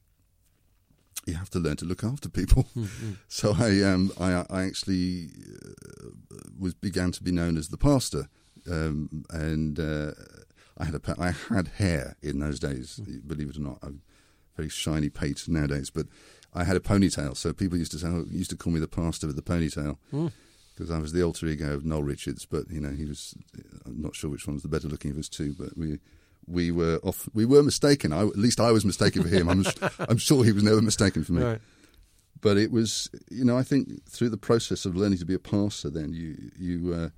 you 1.25 1.33
have 1.33 1.49
to 1.51 1.59
learn 1.59 1.77
to 1.77 1.85
look 1.85 2.03
after 2.03 2.29
people. 2.29 2.67
Mm-hmm. 2.75 3.13
So 3.27 3.55
I 3.57 3.81
um 3.81 4.11
I 4.19 4.45
I 4.49 4.63
actually 4.63 5.29
uh, 5.63 6.09
was 6.59 6.73
began 6.73 7.11
to 7.11 7.23
be 7.23 7.31
known 7.31 7.57
as 7.57 7.69
the 7.69 7.77
pastor, 7.77 8.29
um, 8.69 9.25
and 9.29 9.79
uh, 9.79 10.11
I 10.77 10.85
had 10.85 10.95
a 10.95 11.15
I 11.19 11.31
had 11.53 11.69
hair 11.69 12.15
in 12.21 12.39
those 12.39 12.59
days. 12.59 12.99
Mm. 13.03 13.27
Believe 13.27 13.49
it 13.49 13.57
or 13.57 13.61
not, 13.61 13.79
I'm 13.81 14.01
very 14.55 14.69
shiny 14.69 15.09
pate 15.09 15.47
nowadays, 15.47 15.89
but 15.89 16.07
I 16.53 16.63
had 16.63 16.75
a 16.75 16.81
ponytail. 16.81 17.35
So 17.37 17.53
people 17.53 17.77
used 17.77 17.91
to 17.91 17.99
say, 17.99 18.07
oh, 18.07 18.25
used 18.29 18.49
to 18.51 18.57
call 18.57 18.73
me 18.73 18.79
the 18.79 18.87
pastor 18.87 19.27
with 19.27 19.35
the 19.35 19.41
ponytail. 19.41 19.97
Because 20.11 20.89
mm. 20.89 20.95
I 20.95 20.99
was 20.99 21.13
the 21.13 21.23
alter 21.23 21.47
ego 21.47 21.73
of 21.73 21.85
Noel 21.85 22.03
Richards, 22.03 22.45
but 22.45 22.69
you 22.69 22.79
know 22.79 22.91
he 22.91 23.05
was. 23.05 23.35
I'm 23.85 24.01
not 24.01 24.15
sure 24.15 24.29
which 24.29 24.47
one 24.47 24.55
was 24.55 24.63
the 24.63 24.69
better 24.69 24.87
looking 24.87 25.11
of 25.11 25.17
us 25.17 25.29
two, 25.29 25.55
but 25.57 25.77
we 25.77 25.99
we 26.47 26.71
were 26.71 26.99
off. 27.03 27.29
We 27.33 27.45
were 27.45 27.63
mistaken. 27.63 28.13
I, 28.13 28.21
at 28.21 28.37
least 28.37 28.59
I 28.59 28.71
was 28.71 28.85
mistaken 28.85 29.23
for 29.23 29.29
him. 29.29 29.49
I'm, 29.49 29.65
I'm 30.09 30.17
sure 30.17 30.43
he 30.43 30.51
was 30.51 30.63
never 30.63 30.81
mistaken 30.81 31.23
for 31.23 31.33
me. 31.33 31.43
Right. 31.43 31.61
But 32.41 32.57
it 32.57 32.71
was, 32.71 33.09
you 33.31 33.45
know, 33.45 33.57
I 33.57 33.63
think 33.63 34.07
through 34.07 34.29
the 34.29 34.37
process 34.37 34.85
of 34.85 34.95
learning 34.95 35.17
to 35.19 35.25
be 35.25 35.33
a 35.33 35.39
pastor, 35.39 35.89
then 35.89 36.13
you 36.13 36.51
you 36.59 36.93
uh, 36.93 37.09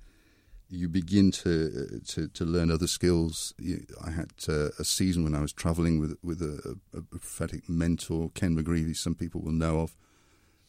you 0.70 0.88
begin 0.88 1.30
to, 1.30 2.00
to 2.06 2.28
to 2.28 2.44
learn 2.44 2.70
other 2.70 2.86
skills. 2.86 3.54
You, 3.58 3.86
I 4.04 4.10
had 4.10 4.32
uh, 4.48 4.68
a 4.78 4.84
season 4.84 5.24
when 5.24 5.34
I 5.34 5.40
was 5.40 5.52
travelling 5.52 5.98
with 5.98 6.16
with 6.22 6.42
a, 6.42 6.78
a, 6.94 7.02
prophetic 7.02 7.68
mentor, 7.68 8.30
Ken 8.34 8.56
McGreevy. 8.56 8.96
Some 8.96 9.14
people 9.14 9.40
will 9.40 9.52
know 9.52 9.80
of, 9.80 9.96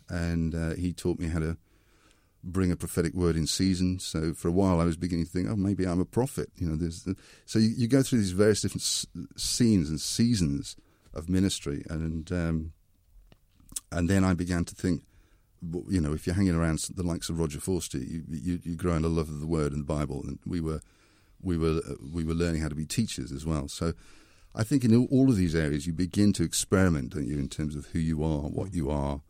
and 0.08 0.56
uh, 0.56 0.76
he 0.76 0.94
taught 0.94 1.20
me 1.20 1.28
how 1.28 1.40
to 1.40 1.58
bring 2.44 2.72
a 2.72 2.78
prophetic 2.78 3.14
word 3.14 3.36
in 3.36 3.46
season. 3.46 4.00
So 4.00 4.34
for 4.34 4.48
a 4.48 4.52
while, 4.52 4.80
I 4.80 4.86
was 4.86 4.96
beginning 4.96 5.26
to 5.26 5.32
think, 5.32 5.50
oh, 5.50 5.56
maybe 5.56 5.86
I'm 5.86 6.00
a 6.00 6.06
prophet. 6.06 6.50
You 6.56 6.70
know, 6.70 6.76
there's 6.76 7.08
so 7.46 7.60
you, 7.60 7.70
you 7.76 7.88
go 7.88 8.02
through 8.02 8.20
these 8.20 8.32
various 8.32 8.62
different 8.62 8.84
s- 8.84 9.06
scenes 9.36 9.90
and 9.90 10.00
seasons 10.00 10.78
of 11.14 11.28
ministry, 11.28 11.84
and 11.90 12.32
um, 12.32 12.72
and 13.92 14.10
then 14.10 14.24
I 14.24 14.34
began 14.34 14.66
to 14.66 14.76
think, 14.76 15.04
you 15.90 16.02
know, 16.02 16.14
if 16.14 16.26
you're 16.26 16.36
hanging 16.36 16.56
around 16.56 16.80
the 16.96 17.04
likes 17.04 17.30
of 17.30 17.40
Roger 17.40 17.60
Forster, 17.60 17.98
you 17.98 18.24
you, 18.30 18.60
you 18.64 18.76
grow 18.76 18.96
in 18.96 19.06
a 19.06 19.10
love 19.10 19.30
of 19.30 19.40
the 19.40 19.48
Word 19.48 19.72
and 19.74 19.82
the 19.82 19.94
Bible, 19.94 20.24
and 20.26 20.40
we 20.46 20.62
were 20.62 20.82
we 21.42 21.58
were 21.58 21.82
uh, 21.88 21.96
we 22.14 22.24
were 22.24 22.34
learning 22.34 22.62
how 22.62 22.70
to 22.70 22.76
be 22.76 22.86
teachers 22.86 23.32
as 23.32 23.46
well. 23.46 23.68
So. 23.68 23.94
I 24.56 24.64
think 24.64 24.84
in 24.84 25.08
all 25.12 25.30
of 25.30 25.38
these 25.38 25.54
areas 25.54 25.86
you 25.86 25.94
begin 25.94 26.34
to 26.34 26.44
experiment, 26.44 27.14
don't 27.14 27.28
you, 27.28 27.38
in 27.38 27.50
terms 27.50 27.76
of 27.76 27.86
who 27.86 28.00
you 28.00 28.24
are, 28.24 28.40
what 28.40 28.74
you 28.74 28.90
are, 28.90 29.22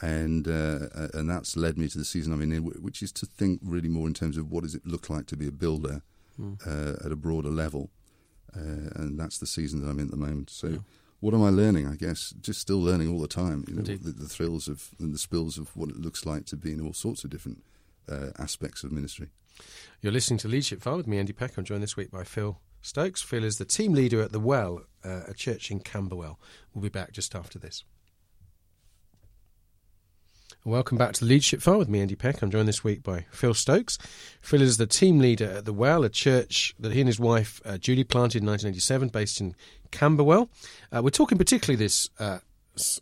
and 0.00 0.48
uh, 0.48 0.88
uh, 0.94 1.08
and 1.12 1.28
that's 1.28 1.54
led 1.54 1.76
me 1.76 1.86
to 1.88 1.98
the 1.98 2.04
season 2.04 2.32
I'm 2.32 2.40
in, 2.40 2.64
which 2.64 3.02
is 3.02 3.12
to 3.12 3.26
think 3.26 3.60
really 3.62 3.90
more 3.90 4.06
in 4.06 4.14
terms 4.14 4.38
of 4.38 4.50
what 4.50 4.64
does 4.64 4.74
it 4.74 4.86
look 4.86 5.10
like 5.10 5.26
to 5.26 5.36
be 5.36 5.46
a 5.46 5.52
builder 5.52 6.00
mm. 6.40 6.58
uh, 6.66 7.04
at 7.04 7.12
a 7.12 7.16
broader 7.16 7.50
level, 7.50 7.90
uh, 8.56 8.88
and 8.96 9.20
that's 9.20 9.36
the 9.36 9.46
season 9.46 9.82
that 9.82 9.88
I'm 9.88 9.98
in 9.98 10.06
at 10.06 10.10
the 10.12 10.16
moment. 10.16 10.48
So. 10.48 10.68
Yeah. 10.68 10.78
What 11.24 11.32
am 11.32 11.42
I 11.42 11.48
learning? 11.48 11.88
I 11.88 11.94
guess 11.94 12.34
just 12.42 12.60
still 12.60 12.82
learning 12.82 13.10
all 13.10 13.18
the 13.18 13.26
time. 13.26 13.64
You 13.66 13.76
know, 13.76 13.80
the, 13.80 14.12
the, 14.12 14.28
thrills 14.28 14.68
of 14.68 14.90
and 14.98 15.14
the 15.14 15.18
spills 15.18 15.56
of 15.56 15.74
what 15.74 15.88
it 15.88 15.96
looks 15.96 16.26
like 16.26 16.44
to 16.46 16.56
be 16.56 16.72
in 16.72 16.82
all 16.82 16.92
sorts 16.92 17.24
of 17.24 17.30
different 17.30 17.64
uh, 18.06 18.32
aspects 18.38 18.84
of 18.84 18.92
ministry. 18.92 19.30
You're 20.02 20.12
listening 20.12 20.36
to 20.40 20.48
Leadership 20.48 20.82
File 20.82 20.98
with 20.98 21.06
me, 21.06 21.18
Andy 21.18 21.32
Peck. 21.32 21.56
I'm 21.56 21.64
joined 21.64 21.82
this 21.82 21.96
week 21.96 22.10
by 22.10 22.24
Phil 22.24 22.60
Stokes. 22.82 23.22
Phil 23.22 23.42
is 23.42 23.56
the 23.56 23.64
team 23.64 23.94
leader 23.94 24.20
at 24.20 24.32
the 24.32 24.38
Well, 24.38 24.82
uh, 25.02 25.22
a 25.26 25.32
church 25.32 25.70
in 25.70 25.80
Camberwell. 25.80 26.38
We'll 26.74 26.82
be 26.82 26.90
back 26.90 27.12
just 27.12 27.34
after 27.34 27.58
this. 27.58 27.84
Welcome 30.66 30.96
back 30.96 31.12
to 31.12 31.20
the 31.20 31.28
Leadership 31.28 31.60
File 31.60 31.76
with 31.76 31.90
me, 31.90 32.00
Andy 32.00 32.14
Peck. 32.14 32.40
I'm 32.40 32.50
joined 32.50 32.66
this 32.66 32.82
week 32.82 33.02
by 33.02 33.26
Phil 33.30 33.52
Stokes. 33.52 33.98
Phil 34.40 34.62
is 34.62 34.78
the 34.78 34.86
team 34.86 35.18
leader 35.18 35.44
at 35.44 35.66
The 35.66 35.74
Well, 35.74 36.04
a 36.04 36.08
church 36.08 36.74
that 36.78 36.92
he 36.92 37.02
and 37.02 37.06
his 37.06 37.20
wife 37.20 37.60
uh, 37.66 37.76
Julie 37.76 38.02
planted 38.02 38.42
in 38.42 38.46
1987, 38.46 39.08
based 39.08 39.42
in 39.42 39.54
Camberwell. 39.90 40.48
Uh, 40.90 41.02
we're 41.02 41.10
talking 41.10 41.36
particularly 41.36 41.76
this 41.76 42.08
uh, 42.18 42.38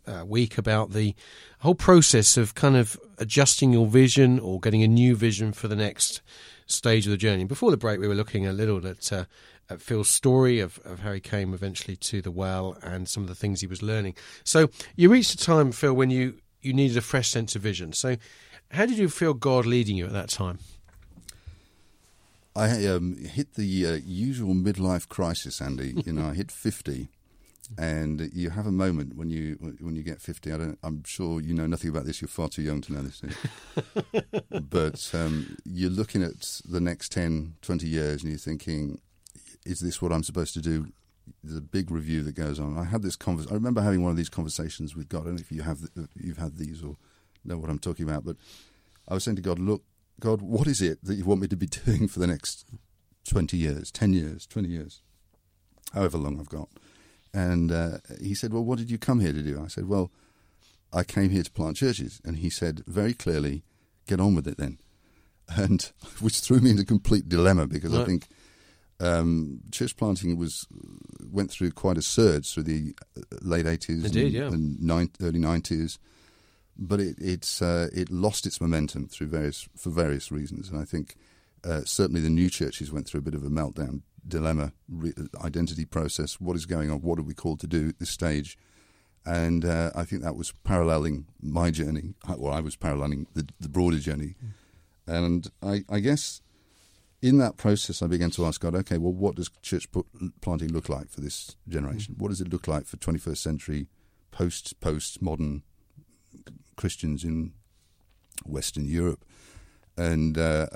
uh, 0.05 0.25
week 0.27 0.57
about 0.57 0.91
the 0.91 1.15
whole 1.59 1.73
process 1.73 2.35
of 2.35 2.53
kind 2.53 2.75
of 2.75 2.99
adjusting 3.17 3.71
your 3.71 3.87
vision 3.87 4.39
or 4.39 4.59
getting 4.59 4.83
a 4.83 4.87
new 4.89 5.15
vision 5.15 5.53
for 5.53 5.69
the 5.69 5.75
next 5.77 6.21
stage 6.65 7.05
of 7.07 7.11
the 7.11 7.17
journey. 7.17 7.45
Before 7.45 7.71
the 7.71 7.77
break, 7.77 7.97
we 7.97 8.09
were 8.09 8.13
looking 8.13 8.45
a 8.45 8.51
little 8.51 8.85
at, 8.85 9.13
uh, 9.13 9.23
at 9.69 9.81
Phil's 9.81 10.09
story 10.09 10.59
of, 10.59 10.81
of 10.83 10.99
how 10.99 11.13
he 11.13 11.21
came 11.21 11.53
eventually 11.53 11.95
to 11.95 12.21
the 12.21 12.29
well 12.29 12.77
and 12.83 13.07
some 13.07 13.23
of 13.23 13.29
the 13.29 13.35
things 13.35 13.61
he 13.61 13.67
was 13.67 13.81
learning. 13.81 14.15
So 14.43 14.69
you 14.97 15.09
reached 15.09 15.33
a 15.33 15.37
time, 15.37 15.71
Phil, 15.71 15.93
when 15.93 16.09
you 16.09 16.39
you 16.63 16.73
needed 16.73 16.97
a 16.97 17.01
fresh 17.01 17.29
sense 17.29 17.55
of 17.55 17.61
vision. 17.61 17.93
So, 17.93 18.17
how 18.71 18.85
did 18.85 18.97
you 18.97 19.09
feel 19.09 19.33
God 19.33 19.65
leading 19.65 19.97
you 19.97 20.05
at 20.05 20.13
that 20.13 20.29
time? 20.29 20.59
I 22.55 22.85
um, 22.85 23.17
hit 23.17 23.55
the 23.55 23.87
uh, 23.87 23.99
usual 24.05 24.53
midlife 24.53 25.09
crisis, 25.09 25.61
Andy. 25.61 25.95
you 26.05 26.13
know, 26.13 26.27
I 26.29 26.33
hit 26.33 26.51
fifty, 26.67 27.09
and 27.77 28.29
you 28.33 28.51
have 28.51 28.67
a 28.67 28.71
moment 28.71 29.15
when 29.15 29.29
you 29.29 29.57
when 29.79 29.95
you 29.95 30.03
get 30.03 30.21
fifty. 30.21 30.51
I 30.51 30.57
don't. 30.57 30.79
I'm 30.83 31.03
sure 31.03 31.41
you 31.41 31.53
know 31.53 31.67
nothing 31.67 31.89
about 31.89 32.05
this. 32.05 32.21
You're 32.21 32.27
far 32.27 32.49
too 32.49 32.61
young 32.61 32.81
to 32.81 32.93
know 32.93 33.01
this. 33.01 33.21
but 34.69 35.11
um, 35.13 35.57
you're 35.65 35.89
looking 35.89 36.23
at 36.23 36.61
the 36.67 36.79
next 36.79 37.11
10, 37.11 37.55
20 37.61 37.87
years, 37.87 38.21
and 38.21 38.31
you're 38.31 38.39
thinking, 38.39 39.01
"Is 39.65 39.79
this 39.79 40.01
what 40.01 40.11
I'm 40.11 40.23
supposed 40.23 40.53
to 40.53 40.61
do 40.61 40.87
there's 41.43 41.57
a 41.57 41.61
big 41.61 41.91
review 41.91 42.23
that 42.23 42.35
goes 42.35 42.59
on. 42.59 42.77
I 42.77 42.83
had 42.83 43.01
this 43.01 43.15
convers. 43.15 43.47
I 43.47 43.53
remember 43.53 43.81
having 43.81 44.01
one 44.01 44.11
of 44.11 44.17
these 44.17 44.29
conversations 44.29 44.95
with 44.95 45.09
God. 45.09 45.21
I 45.21 45.23
don't 45.25 45.35
know 45.35 45.41
if 45.41 45.51
you 45.51 45.61
have 45.61 45.79
if 45.95 46.09
you've 46.15 46.37
had 46.37 46.57
these 46.57 46.83
or 46.83 46.95
know 47.45 47.57
what 47.57 47.69
I'm 47.69 47.79
talking 47.79 48.07
about, 48.07 48.25
but 48.25 48.37
I 49.07 49.13
was 49.13 49.23
saying 49.23 49.35
to 49.37 49.41
God, 49.41 49.59
"Look, 49.59 49.83
God, 50.19 50.41
what 50.41 50.67
is 50.67 50.81
it 50.81 51.03
that 51.03 51.15
you 51.15 51.25
want 51.25 51.41
me 51.41 51.47
to 51.47 51.55
be 51.55 51.67
doing 51.67 52.07
for 52.07 52.19
the 52.19 52.27
next 52.27 52.65
twenty 53.27 53.57
years, 53.57 53.91
ten 53.91 54.13
years, 54.13 54.45
twenty 54.45 54.69
years, 54.69 55.01
however 55.93 56.17
long 56.17 56.39
I've 56.39 56.49
got?" 56.49 56.69
And 57.33 57.71
uh, 57.71 57.97
he 58.21 58.33
said, 58.33 58.53
"Well, 58.53 58.63
what 58.63 58.77
did 58.77 58.91
you 58.91 58.97
come 58.97 59.19
here 59.19 59.33
to 59.33 59.43
do?" 59.43 59.61
I 59.63 59.67
said, 59.67 59.87
"Well, 59.87 60.11
I 60.91 61.03
came 61.03 61.29
here 61.29 61.43
to 61.43 61.51
plant 61.51 61.77
churches." 61.77 62.21
And 62.23 62.37
he 62.37 62.49
said 62.49 62.83
very 62.87 63.13
clearly, 63.13 63.63
"Get 64.07 64.19
on 64.19 64.35
with 64.35 64.47
it 64.47 64.57
then," 64.57 64.79
and 65.47 65.91
which 66.19 66.39
threw 66.39 66.59
me 66.59 66.71
into 66.71 66.85
complete 66.85 67.27
dilemma 67.29 67.67
because 67.67 67.93
right. 67.93 68.01
I 68.01 68.05
think 68.05 68.27
um, 69.03 69.59
church 69.71 69.95
planting 69.97 70.37
was 70.37 70.65
went 71.31 71.51
through 71.51 71.71
quite 71.71 71.97
a 71.97 72.01
surge 72.01 72.53
through 72.53 72.63
the 72.63 72.95
uh, 73.17 73.21
late 73.41 73.67
eighties 73.67 74.05
and, 74.05 74.15
yeah. 74.15 74.47
and 74.47 74.81
nine, 74.81 75.09
early 75.21 75.39
nineties, 75.39 75.99
but 76.77 76.99
it 76.99 77.15
it's 77.19 77.61
uh, 77.61 77.89
it 77.93 78.09
lost 78.09 78.45
its 78.45 78.61
momentum 78.61 79.07
through 79.07 79.27
various 79.27 79.67
for 79.75 79.89
various 79.89 80.31
reasons, 80.31 80.69
and 80.69 80.79
I 80.79 80.85
think 80.85 81.15
uh, 81.63 81.81
certainly 81.85 82.21
the 82.21 82.29
new 82.29 82.49
churches 82.49 82.91
went 82.91 83.07
through 83.07 83.19
a 83.19 83.23
bit 83.23 83.35
of 83.35 83.43
a 83.43 83.49
meltdown 83.49 84.01
dilemma, 84.25 84.71
re- 84.87 85.13
identity 85.43 85.85
process. 85.85 86.39
What 86.39 86.55
is 86.55 86.65
going 86.65 86.89
on? 86.89 87.01
What 87.01 87.19
are 87.19 87.23
we 87.23 87.33
called 87.33 87.59
to 87.59 87.67
do 87.67 87.89
at 87.89 87.99
this 87.99 88.09
stage? 88.09 88.57
And 89.25 89.63
uh, 89.65 89.91
I 89.95 90.03
think 90.03 90.21
that 90.21 90.35
was 90.35 90.53
paralleling 90.63 91.25
my 91.41 91.71
journey. 91.71 92.15
Well, 92.27 92.53
I 92.53 92.59
was 92.59 92.75
paralleling 92.75 93.27
the, 93.33 93.47
the 93.59 93.69
broader 93.69 93.99
journey, 93.99 94.35
mm. 94.43 94.51
and 95.07 95.49
I, 95.61 95.83
I 95.89 95.99
guess 95.99 96.41
in 97.23 97.37
that 97.37 97.55
process, 97.55 98.01
I 98.01 98.07
began 98.07 98.31
to 98.31 98.45
ask 98.45 98.59
God, 98.59 98.75
okay, 98.75 98.97
well, 98.97 99.13
what 99.13 99.35
does 99.35 99.49
church 99.61 99.87
planting 100.41 100.73
look 100.73 100.89
like 100.89 101.09
for 101.09 101.21
this 101.21 101.55
generation? 101.69 102.15
Mm. 102.15 102.19
What 102.19 102.27
does 102.29 102.41
it 102.41 102.51
look 102.51 102.67
like 102.67 102.85
for 102.85 102.97
21st 102.97 103.37
century 103.37 103.87
post 104.31 104.79
post 104.81 105.21
modern 105.21 105.63
Christians 106.75 107.23
in 107.23 107.53
Western 108.45 108.85
Europe, 108.85 109.23
and 109.95 110.37
uh, 110.37 110.67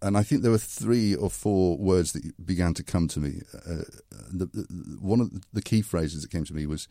and 0.00 0.16
I 0.16 0.24
think 0.24 0.42
there 0.42 0.50
were 0.50 0.58
three 0.58 1.14
or 1.14 1.30
four 1.30 1.76
words 1.78 2.12
that 2.12 2.44
began 2.44 2.74
to 2.74 2.82
come 2.82 3.06
to 3.08 3.20
me. 3.20 3.42
Uh, 3.54 3.84
the, 4.32 4.46
the, 4.46 4.66
one 5.00 5.20
of 5.20 5.30
the 5.52 5.62
key 5.62 5.82
phrases 5.82 6.22
that 6.22 6.30
came 6.30 6.44
to 6.44 6.54
me 6.54 6.66
was 6.66 6.88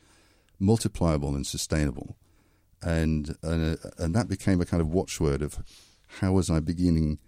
multipliable 0.59 1.35
and 1.35 1.45
sustainable, 1.45 2.15
and 2.81 3.35
and, 3.43 3.77
uh, 3.83 3.89
and 3.97 4.15
that 4.15 4.29
became 4.29 4.61
a 4.61 4.65
kind 4.65 4.79
of 4.79 4.93
watchword 4.93 5.41
of 5.41 5.59
how 6.19 6.33
was 6.33 6.49
I 6.49 6.59
beginning 6.59 7.19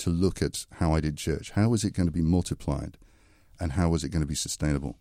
to 0.00 0.10
look 0.10 0.42
at 0.42 0.66
how 0.72 0.94
I 0.94 1.00
did 1.00 1.16
church? 1.16 1.52
How 1.52 1.68
was 1.68 1.84
it 1.84 1.94
going 1.94 2.08
to 2.08 2.12
be 2.12 2.22
multiplied, 2.22 2.98
and 3.58 3.72
how 3.72 3.88
was 3.90 4.04
it 4.04 4.10
going 4.10 4.22
to 4.22 4.28
be 4.28 4.34
sustainable? 4.34 4.98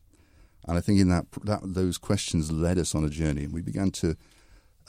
And 0.68 0.78
I 0.78 0.82
think 0.82 1.00
in 1.00 1.10
that, 1.10 1.26
that 1.44 1.62
those 1.64 1.98
questions 1.98 2.52
led 2.52 2.78
us 2.78 2.94
on 2.94 3.04
a 3.04 3.10
journey, 3.10 3.46
and 3.46 3.54
we 3.54 3.62
began 3.62 3.92
to 3.92 4.16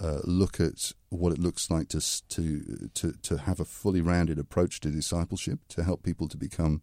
uh, 0.00 0.20
look 0.24 0.60
at 0.60 0.92
what 1.10 1.32
it 1.32 1.38
looks 1.38 1.70
like 1.70 1.88
to, 1.88 2.00
to 2.28 2.90
to 2.94 3.12
to 3.12 3.38
have 3.38 3.60
a 3.60 3.64
fully 3.64 4.00
rounded 4.00 4.38
approach 4.38 4.80
to 4.80 4.90
discipleship, 4.90 5.60
to 5.68 5.84
help 5.84 6.02
people 6.02 6.28
to 6.28 6.36
become 6.36 6.82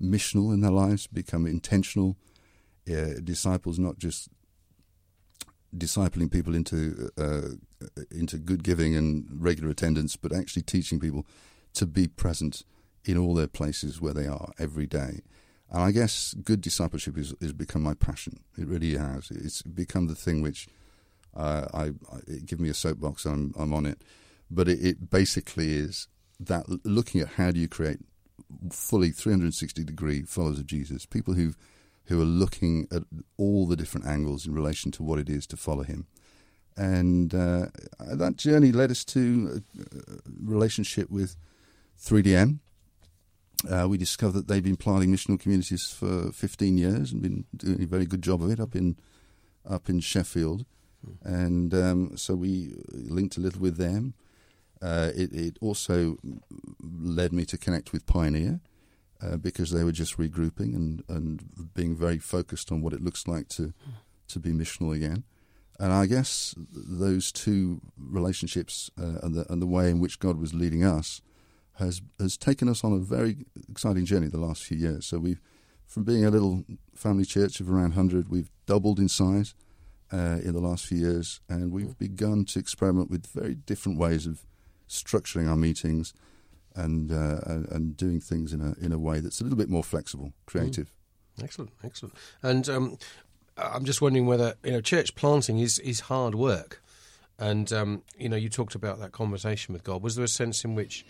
missional 0.00 0.52
in 0.52 0.60
their 0.60 0.70
lives, 0.70 1.06
become 1.06 1.46
intentional 1.46 2.16
uh, 2.88 3.14
disciples, 3.22 3.78
not 3.78 3.98
just 3.98 4.28
discipling 5.76 6.30
people 6.30 6.54
into 6.54 7.10
uh, 7.18 7.56
into 8.10 8.38
good 8.38 8.62
giving 8.62 8.94
and 8.94 9.26
regular 9.30 9.70
attendance, 9.70 10.16
but 10.16 10.32
actually 10.32 10.62
teaching 10.62 11.00
people 11.00 11.26
to 11.74 11.86
be 11.86 12.06
present 12.06 12.64
in 13.04 13.18
all 13.18 13.34
their 13.34 13.46
places 13.46 14.00
where 14.00 14.14
they 14.14 14.26
are 14.26 14.52
every 14.58 14.86
day. 14.86 15.20
And 15.70 15.82
I 15.82 15.90
guess 15.90 16.34
good 16.34 16.60
discipleship 16.60 17.18
is 17.18 17.34
has 17.40 17.52
become 17.52 17.82
my 17.82 17.94
passion. 17.94 18.40
It 18.56 18.66
really 18.66 18.96
has. 18.96 19.30
It's 19.30 19.62
become 19.62 20.06
the 20.06 20.14
thing 20.14 20.42
which 20.42 20.68
uh, 21.36 21.66
I, 21.74 21.82
I 21.84 22.20
give 22.44 22.60
me 22.60 22.68
a 22.68 22.74
soapbox. 22.74 23.26
I'm 23.26 23.52
I'm 23.58 23.72
on 23.72 23.86
it, 23.86 24.02
but 24.50 24.68
it, 24.68 24.84
it 24.84 25.10
basically 25.10 25.74
is 25.74 26.08
that 26.40 26.64
looking 26.84 27.20
at 27.20 27.28
how 27.30 27.50
do 27.50 27.58
you 27.58 27.68
create 27.68 27.98
fully 28.70 29.10
360 29.10 29.84
degree 29.84 30.22
followers 30.22 30.58
of 30.58 30.66
Jesus, 30.66 31.06
people 31.06 31.34
who 31.34 31.54
who 32.06 32.20
are 32.20 32.26
looking 32.26 32.86
at 32.92 33.02
all 33.38 33.66
the 33.66 33.76
different 33.76 34.06
angles 34.06 34.46
in 34.46 34.54
relation 34.54 34.90
to 34.92 35.02
what 35.02 35.18
it 35.18 35.28
is 35.28 35.46
to 35.48 35.56
follow 35.56 35.82
Him, 35.82 36.06
and 36.76 37.34
uh, 37.34 37.66
that 37.98 38.36
journey 38.36 38.72
led 38.72 38.90
us 38.90 39.04
to 39.06 39.62
a 39.76 40.30
relationship 40.42 41.10
with 41.10 41.36
3DM. 42.00 42.58
Uh, 43.70 43.86
we 43.88 43.96
discovered 43.96 44.32
that 44.34 44.48
they've 44.48 44.62
been 44.62 44.76
planting 44.76 45.10
missional 45.10 45.40
communities 45.40 45.90
for 45.90 46.30
15 46.32 46.76
years 46.76 47.12
and 47.12 47.22
been 47.22 47.44
doing 47.56 47.82
a 47.82 47.86
very 47.86 48.04
good 48.04 48.22
job 48.22 48.42
of 48.42 48.50
it 48.50 48.60
up 48.60 48.74
in 48.76 48.96
up 49.66 49.88
in 49.88 49.98
Sheffield 50.00 50.66
and 51.22 51.74
um, 51.74 52.16
so 52.16 52.34
we 52.34 52.74
linked 52.90 53.36
a 53.36 53.40
little 53.40 53.60
with 53.60 53.76
them. 53.76 54.14
Uh, 54.82 55.10
it, 55.14 55.32
it, 55.32 55.56
also 55.60 56.18
led 56.82 57.32
me 57.32 57.44
to 57.46 57.56
connect 57.56 57.92
with 57.92 58.06
Pioneer 58.06 58.60
uh, 59.22 59.36
because 59.36 59.70
they 59.70 59.82
were 59.82 59.92
just 59.92 60.18
regrouping 60.18 60.74
and, 60.74 61.02
and 61.08 61.72
being 61.72 61.96
very 61.96 62.18
focused 62.18 62.70
on 62.70 62.82
what 62.82 62.92
it 62.92 63.02
looks 63.02 63.26
like 63.26 63.48
to 63.48 63.72
to 64.28 64.38
be 64.38 64.50
missional 64.50 64.94
again. 64.94 65.24
And 65.78 65.92
I 65.92 66.06
guess 66.06 66.54
those 66.72 67.32
two 67.32 67.80
relationships 67.98 68.90
uh, 68.98 69.18
and, 69.22 69.34
the, 69.34 69.52
and 69.52 69.60
the 69.60 69.66
way 69.66 69.90
in 69.90 70.00
which 70.00 70.18
God 70.18 70.38
was 70.38 70.54
leading 70.54 70.84
us 70.84 71.20
has 71.74 72.02
has 72.18 72.36
taken 72.36 72.68
us 72.68 72.84
on 72.84 72.92
a 72.92 72.98
very 72.98 73.38
exciting 73.70 74.04
journey 74.04 74.28
the 74.28 74.38
last 74.38 74.62
few 74.62 74.76
years. 74.76 75.06
So 75.06 75.18
we've 75.18 75.40
from 75.86 76.04
being 76.04 76.24
a 76.24 76.30
little 76.30 76.64
family 76.94 77.24
church 77.24 77.60
of 77.60 77.70
around 77.70 77.90
100, 77.90 78.28
we've 78.28 78.50
doubled 78.66 78.98
in 78.98 79.08
size 79.08 79.54
uh, 80.12 80.38
in 80.42 80.52
the 80.52 80.60
last 80.60 80.86
few 80.86 80.98
years, 80.98 81.40
and 81.48 81.72
we've 81.72 81.98
begun 81.98 82.44
to 82.46 82.58
experiment 82.58 83.10
with 83.10 83.26
very 83.26 83.54
different 83.54 83.98
ways 83.98 84.26
of 84.26 84.46
structuring 84.88 85.48
our 85.48 85.56
meetings 85.56 86.14
and 86.74 87.12
uh, 87.12 87.40
and, 87.46 87.96
doing 87.96 88.20
things 88.20 88.52
in 88.52 88.60
a 88.60 88.74
in 88.84 88.92
a 88.92 88.98
way 88.98 89.20
that's 89.20 89.40
a 89.40 89.44
little 89.44 89.58
bit 89.58 89.68
more 89.68 89.84
flexible, 89.84 90.32
creative. 90.46 90.86
Mm. 91.38 91.44
Excellent, 91.44 91.70
excellent. 91.82 92.14
And 92.42 92.68
um, 92.68 92.98
I'm 93.56 93.84
just 93.84 94.00
wondering 94.00 94.26
whether 94.26 94.54
you 94.64 94.72
know 94.72 94.80
church 94.80 95.14
planting 95.14 95.58
is 95.58 95.78
is 95.80 96.00
hard 96.00 96.34
work, 96.34 96.82
and 97.38 97.72
um, 97.72 98.02
you 98.18 98.28
know 98.28 98.36
you 98.36 98.48
talked 98.48 98.74
about 98.74 98.98
that 99.00 99.12
conversation 99.12 99.72
with 99.72 99.84
God. 99.84 100.02
Was 100.02 100.16
there 100.16 100.24
a 100.24 100.28
sense 100.28 100.64
in 100.64 100.74
which 100.74 101.04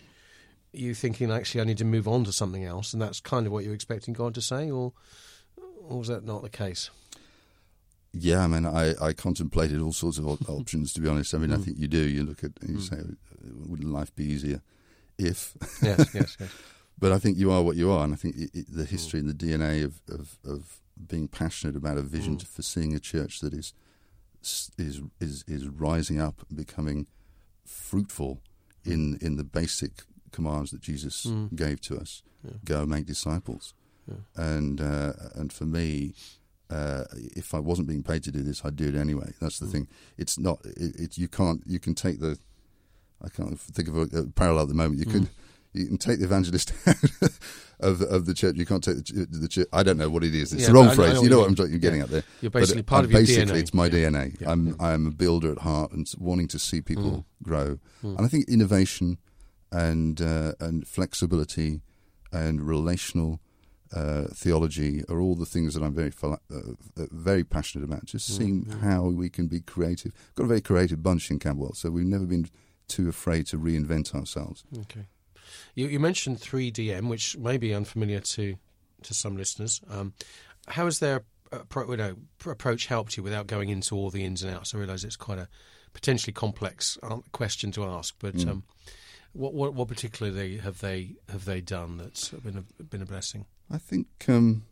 you 0.77 0.93
thinking 0.93 1.31
actually 1.31 1.61
I 1.61 1.65
need 1.65 1.77
to 1.79 1.85
move 1.85 2.07
on 2.07 2.23
to 2.25 2.31
something 2.31 2.63
else, 2.63 2.93
and 2.93 3.01
that's 3.01 3.19
kind 3.19 3.45
of 3.45 3.51
what 3.51 3.63
you're 3.63 3.73
expecting 3.73 4.13
God 4.13 4.33
to 4.35 4.41
say, 4.41 4.69
or 4.69 4.93
or 5.87 5.99
was 5.99 6.07
that 6.07 6.23
not 6.23 6.41
the 6.41 6.49
case? 6.49 6.89
Yeah, 8.17 8.43
I 8.43 8.47
mean, 8.47 8.65
I, 8.65 8.93
I 9.01 9.13
contemplated 9.13 9.81
all 9.81 9.91
sorts 9.91 10.17
of 10.17 10.25
options. 10.49 10.93
To 10.93 11.01
be 11.01 11.09
honest, 11.09 11.33
I 11.33 11.37
mean, 11.37 11.49
mm. 11.49 11.55
I 11.55 11.57
think 11.57 11.77
you 11.77 11.87
do. 11.87 11.99
You 11.99 12.23
look 12.23 12.43
at 12.43 12.51
you 12.65 12.77
mm. 12.77 12.81
say, 12.81 12.97
"Wouldn't 13.67 13.91
life 13.91 14.15
be 14.15 14.25
easier 14.25 14.61
if?" 15.17 15.53
Yes, 15.81 16.13
yes, 16.13 16.37
yes. 16.39 16.51
but 16.99 17.11
I 17.11 17.19
think 17.19 17.37
you 17.37 17.51
are 17.51 17.61
what 17.61 17.75
you 17.75 17.91
are, 17.91 18.03
and 18.03 18.13
I 18.13 18.15
think 18.15 18.37
it, 18.37 18.49
it, 18.53 18.65
the 18.69 18.85
history 18.85 19.19
mm. 19.19 19.29
and 19.29 19.39
the 19.39 19.45
DNA 19.45 19.83
of, 19.83 20.01
of, 20.09 20.37
of 20.45 20.79
being 21.07 21.27
passionate 21.27 21.75
about 21.75 21.97
a 21.97 22.01
vision 22.01 22.37
mm. 22.37 22.47
for 22.47 22.61
seeing 22.61 22.95
a 22.95 22.99
church 22.99 23.41
that 23.41 23.53
is 23.53 23.73
is 24.77 25.01
is 25.19 25.43
is 25.47 25.67
rising 25.67 26.21
up, 26.21 26.45
and 26.47 26.57
becoming 26.57 27.07
fruitful 27.65 28.39
mm. 28.85 28.93
in 28.93 29.17
in 29.21 29.35
the 29.35 29.43
basic 29.43 30.03
commands 30.35 30.71
that 30.71 30.81
Jesus 30.81 31.25
mm. 31.25 31.55
gave 31.55 31.81
to 31.81 31.97
us: 31.97 32.21
yeah. 32.43 32.51
go 32.63 32.85
make 32.85 33.05
disciples. 33.05 33.73
Yeah. 34.07 34.15
And 34.35 34.81
uh, 34.81 35.13
and 35.33 35.51
for 35.51 35.65
me, 35.65 36.13
uh, 36.69 37.05
if 37.13 37.53
I 37.53 37.59
wasn't 37.59 37.87
being 37.87 38.03
paid 38.03 38.23
to 38.23 38.31
do 38.31 38.41
this, 38.41 38.63
I'd 38.63 38.75
do 38.75 38.87
it 38.87 38.95
anyway. 38.95 39.33
That's 39.39 39.59
the 39.59 39.65
mm. 39.65 39.71
thing. 39.71 39.87
It's 40.17 40.37
not. 40.37 40.59
It, 40.65 40.95
it, 40.99 41.17
you 41.17 41.27
can't. 41.27 41.61
You 41.65 41.79
can 41.79 41.95
take 41.95 42.19
the. 42.19 42.37
I 43.23 43.29
can't 43.29 43.59
think 43.59 43.87
of 43.87 43.97
a, 43.97 44.01
a 44.19 44.27
parallel 44.27 44.63
at 44.63 44.67
the 44.69 44.75
moment. 44.75 44.99
You 44.99 45.05
mm. 45.05 45.11
can. 45.11 45.29
You 45.73 45.87
can 45.87 45.97
take 45.97 46.19
the 46.19 46.25
evangelist 46.25 46.71
of 47.81 48.01
of 48.01 48.25
the 48.25 48.33
church. 48.33 48.55
You 48.55 48.65
can't 48.65 48.81
take 48.81 49.03
the, 49.07 49.27
the 49.29 49.47
church. 49.49 49.67
I 49.73 49.83
don't 49.83 49.97
know 49.97 50.09
what 50.09 50.23
it 50.23 50.33
is. 50.33 50.53
It's 50.53 50.61
yeah, 50.61 50.67
the 50.69 50.73
wrong 50.73 50.95
phrase. 50.95 51.15
Know 51.15 51.23
you 51.23 51.29
know 51.29 51.39
what 51.39 51.59
I'm, 51.59 51.69
you're 51.69 51.79
getting 51.79 51.99
yeah. 51.99 52.05
at 52.05 52.11
there. 52.11 52.23
You're 52.39 52.51
basically 52.51 52.83
but 52.83 52.89
part 52.89 53.03
of 53.03 53.11
your 53.11 53.19
basically, 53.19 53.55
DNA. 53.55 53.59
it's 53.59 53.73
my 53.73 53.87
yeah. 53.87 54.07
DNA. 54.07 54.47
I'm 54.47 54.75
I'm 54.79 55.07
a 55.07 55.11
builder 55.11 55.51
at 55.51 55.57
heart 55.57 55.91
and 55.91 56.09
wanting 56.17 56.47
to 56.47 56.59
see 56.59 56.79
people 56.81 57.11
mm. 57.11 57.25
grow. 57.43 57.79
Mm. 58.05 58.17
And 58.17 58.21
I 58.21 58.29
think 58.29 58.47
innovation 58.47 59.17
and 59.75 60.21
uh, 60.21 60.53
and 60.59 60.87
flexibility 60.87 61.81
and 62.31 62.61
relational 62.61 63.41
uh, 63.93 64.23
theology 64.33 65.03
are 65.09 65.19
all 65.19 65.35
the 65.35 65.45
things 65.45 65.73
that 65.73 65.83
I'm 65.83 65.93
very 65.93 66.13
uh, 66.23 66.37
uh, 66.49 66.75
very 67.11 67.43
passionate 67.43 67.83
about. 67.83 68.05
Just 68.05 68.31
mm, 68.31 68.37
seeing 68.37 68.65
how 68.81 69.03
we 69.03 69.29
can 69.29 69.47
be 69.47 69.59
creative. 69.59 70.13
We've 70.13 70.35
Got 70.35 70.43
a 70.45 70.47
very 70.47 70.61
creative 70.61 71.03
bunch 71.03 71.29
in 71.29 71.39
Camberwell, 71.39 71.73
so 71.73 71.89
we've 71.89 72.05
never 72.05 72.25
been 72.25 72.49
too 72.87 73.09
afraid 73.09 73.47
to 73.47 73.57
reinvent 73.57 74.15
ourselves. 74.15 74.63
Okay. 74.81 75.07
You, 75.75 75.87
you 75.87 75.99
mentioned 75.99 76.37
3DM, 76.37 77.09
which 77.09 77.37
may 77.37 77.57
be 77.57 77.73
unfamiliar 77.73 78.21
to 78.21 78.55
to 79.03 79.13
some 79.13 79.35
listeners. 79.35 79.81
Um, 79.89 80.13
how 80.67 80.85
has 80.85 80.99
their 80.99 81.23
appro- 81.51 81.89
you 81.89 81.97
know, 81.97 82.15
approach 82.45 82.85
helped 82.85 83.17
you 83.17 83.23
without 83.23 83.47
going 83.47 83.69
into 83.69 83.95
all 83.95 84.09
the 84.09 84.23
ins 84.23 84.41
and 84.41 84.55
outs? 84.55 84.73
I 84.73 84.77
realise 84.77 85.03
it's 85.03 85.17
quite 85.17 85.37
a 85.37 85.49
potentially 85.93 86.33
complex 86.33 86.97
um, 87.03 87.23
question 87.33 87.71
to 87.73 87.83
ask, 87.85 88.15
but 88.19 88.35
mm. 88.35 88.49
um, 88.49 88.63
what, 89.35 89.53
what, 89.53 89.73
what 89.73 89.87
particularly 89.87 90.57
have 90.57 90.79
they 90.79 91.15
have 91.29 91.45
they 91.45 91.61
done 91.61 91.97
that's 91.97 92.29
been 92.29 92.57
a, 92.57 92.83
been 92.83 93.01
a 93.01 93.05
blessing? 93.05 93.45
I 93.69 93.77
think 93.77 94.07
um, 94.27 94.63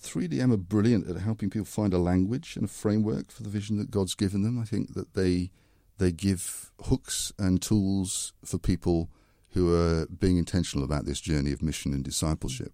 3DM 0.00 0.52
are 0.52 0.56
brilliant 0.56 1.08
at 1.08 1.16
helping 1.16 1.50
people 1.50 1.66
find 1.66 1.94
a 1.94 1.98
language 1.98 2.56
and 2.56 2.64
a 2.64 2.68
framework 2.68 3.30
for 3.30 3.42
the 3.42 3.48
vision 3.48 3.76
that 3.76 3.90
God's 3.90 4.14
given 4.14 4.42
them. 4.42 4.58
I 4.58 4.64
think 4.64 4.94
that 4.94 5.14
they 5.14 5.50
they 5.98 6.10
give 6.10 6.72
hooks 6.86 7.32
and 7.38 7.62
tools 7.62 8.32
for 8.44 8.58
people 8.58 9.08
who 9.50 9.74
are 9.74 10.06
being 10.06 10.38
intentional 10.38 10.84
about 10.84 11.04
this 11.04 11.20
journey 11.20 11.52
of 11.52 11.62
mission 11.62 11.92
and 11.92 12.02
discipleship. 12.02 12.72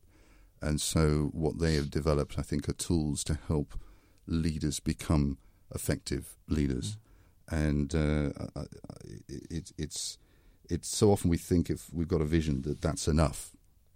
And 0.62 0.80
so, 0.80 1.30
what 1.32 1.58
they 1.58 1.74
have 1.74 1.90
developed, 1.90 2.38
I 2.38 2.42
think, 2.42 2.68
are 2.68 2.74
tools 2.74 3.22
to 3.24 3.38
help 3.46 3.78
leaders 4.26 4.80
become 4.80 5.38
effective 5.74 6.36
leaders. 6.48 6.96
Mm. 6.96 6.98
And 7.50 7.94
uh, 7.94 8.62
it, 9.28 9.72
it's 9.76 10.18
it's 10.68 10.88
so 10.88 11.10
often 11.10 11.30
we 11.30 11.36
think 11.36 11.70
if 11.70 11.92
we've 11.92 12.08
got 12.08 12.20
a 12.20 12.26
vision 12.26 12.62
that 12.62 12.80
that's 12.80 13.08
enough, 13.08 13.50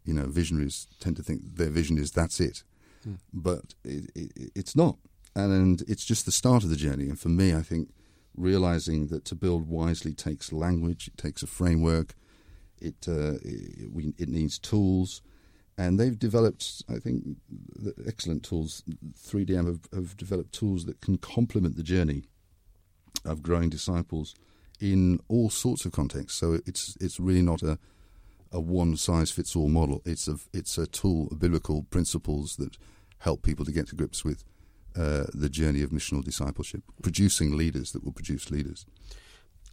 you 0.05 0.15
know, 0.15 0.27
visionaries 0.27 0.87
tend 1.01 1.17
to 1.17 1.23
think 1.23 1.57
their 1.57 1.69
vision 1.69 1.99
is 1.99 2.11
that's 2.11 2.41
it, 2.41 2.63
mm. 3.07 3.19
but 3.33 3.75
it, 3.85 4.11
it, 4.15 4.51
it's 4.55 4.75
not, 4.75 4.97
and, 5.35 5.53
and 5.53 5.83
it's 5.89 6.05
just 6.05 6.27
the 6.27 6.33
start 6.33 6.65
of 6.65 6.71
the 6.71 6.77
journey. 6.77 7.09
And 7.09 7.19
for 7.19 7.29
me, 7.29 7.55
I 7.55 7.63
think 7.63 7.91
realizing 8.37 9.09
that 9.09 9.25
to 9.27 9.35
build 9.35 9.69
wisely 9.69 10.13
takes 10.13 10.53
language, 10.53 11.09
it 11.09 11.17
takes 11.17 11.43
a 11.43 11.47
framework, 11.47 12.15
it 12.81 13.07
uh, 13.07 13.35
it, 13.43 13.93
we, 13.93 14.15
it 14.19 14.29
needs 14.29 14.59
tools, 14.59 15.23
and 15.79 15.99
they've 15.99 16.19
developed, 16.19 16.83
I 16.89 16.99
think, 16.99 17.37
excellent 18.07 18.45
tools. 18.45 18.83
3DM 19.19 19.67
have, 19.67 19.81
have 19.93 20.17
developed 20.17 20.53
tools 20.53 20.85
that 20.87 21.01
can 21.01 21.17
complement 21.19 21.77
the 21.77 21.83
journey 21.83 22.25
of 23.25 23.43
growing 23.43 23.71
disciples 23.71 24.35
in 24.83 25.21
all 25.29 25.49
sorts 25.49 25.85
of 25.87 25.93
contexts. 25.93 26.39
So 26.39 26.59
it's 26.67 26.97
it's 27.01 27.21
really 27.21 27.41
not 27.43 27.63
a 27.63 27.79
a 28.51 28.61
one 28.61 28.97
size 28.97 29.31
fits 29.31 29.57
all 29.57 29.69
model. 29.69 30.03
It's 30.05 30.27
a 30.29 30.37
it's 30.53 30.77
a 30.77 30.87
tool, 30.87 31.29
of 31.31 31.39
biblical 31.39 31.85
principles 31.85 32.57
that 32.57 32.77
help 33.19 33.43
people 33.43 33.65
to 33.65 33.73
get 33.73 33.87
to 33.89 33.95
grips 33.97 34.25
with 34.25 34.45
uh, 34.97 35.25
the 35.33 35.49
journey 35.49 35.83
of 35.83 35.91
missional 35.91 36.23
discipleship, 36.25 36.83
producing 37.03 37.57
leaders 37.57 37.93
that 37.93 38.05
will 38.05 38.13
produce 38.13 38.51
leaders. 38.51 38.85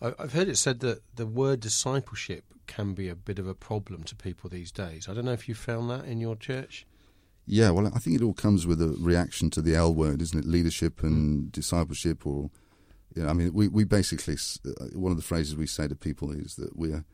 I- 0.01 0.13
I've 0.19 0.33
heard 0.33 0.47
it 0.47 0.57
said 0.57 0.79
that 0.81 1.01
the 1.15 1.25
word 1.25 1.59
discipleship 1.59 2.45
can 2.67 2.93
be 2.93 3.09
a 3.09 3.15
bit 3.15 3.39
of 3.39 3.47
a 3.47 3.55
problem 3.55 4.03
to 4.03 4.15
people 4.15 4.49
these 4.49 4.71
days. 4.71 5.09
I 5.09 5.13
don't 5.15 5.25
know 5.25 5.33
if 5.33 5.49
you 5.49 5.55
found 5.55 5.89
that 5.89 6.05
in 6.05 6.21
your 6.21 6.35
church. 6.35 6.85
Yeah, 7.47 7.71
well, 7.71 7.87
I 7.87 7.97
think 7.97 8.15
it 8.15 8.23
all 8.23 8.35
comes 8.35 8.67
with 8.67 8.79
a 8.79 8.95
reaction 8.99 9.49
to 9.49 9.61
the 9.61 9.75
L 9.75 9.91
word, 9.93 10.21
isn't 10.21 10.37
it? 10.37 10.45
Leadership 10.45 11.01
and 11.01 11.51
discipleship, 11.51 12.27
or 12.27 12.51
you 13.15 13.23
know, 13.23 13.29
I 13.29 13.33
mean, 13.33 13.53
we 13.53 13.67
we 13.67 13.83
basically 13.83 14.35
uh, 14.65 14.85
one 14.93 15.11
of 15.11 15.17
the 15.17 15.23
phrases 15.23 15.55
we 15.55 15.67
say 15.67 15.87
to 15.87 15.95
people 15.95 16.31
is 16.31 16.55
that 16.55 16.75
we 16.77 16.91
are 16.93 17.05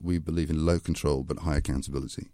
we 0.00 0.18
believe 0.18 0.50
in 0.50 0.66
low 0.66 0.78
control 0.78 1.22
but 1.22 1.38
high 1.40 1.56
accountability. 1.56 2.28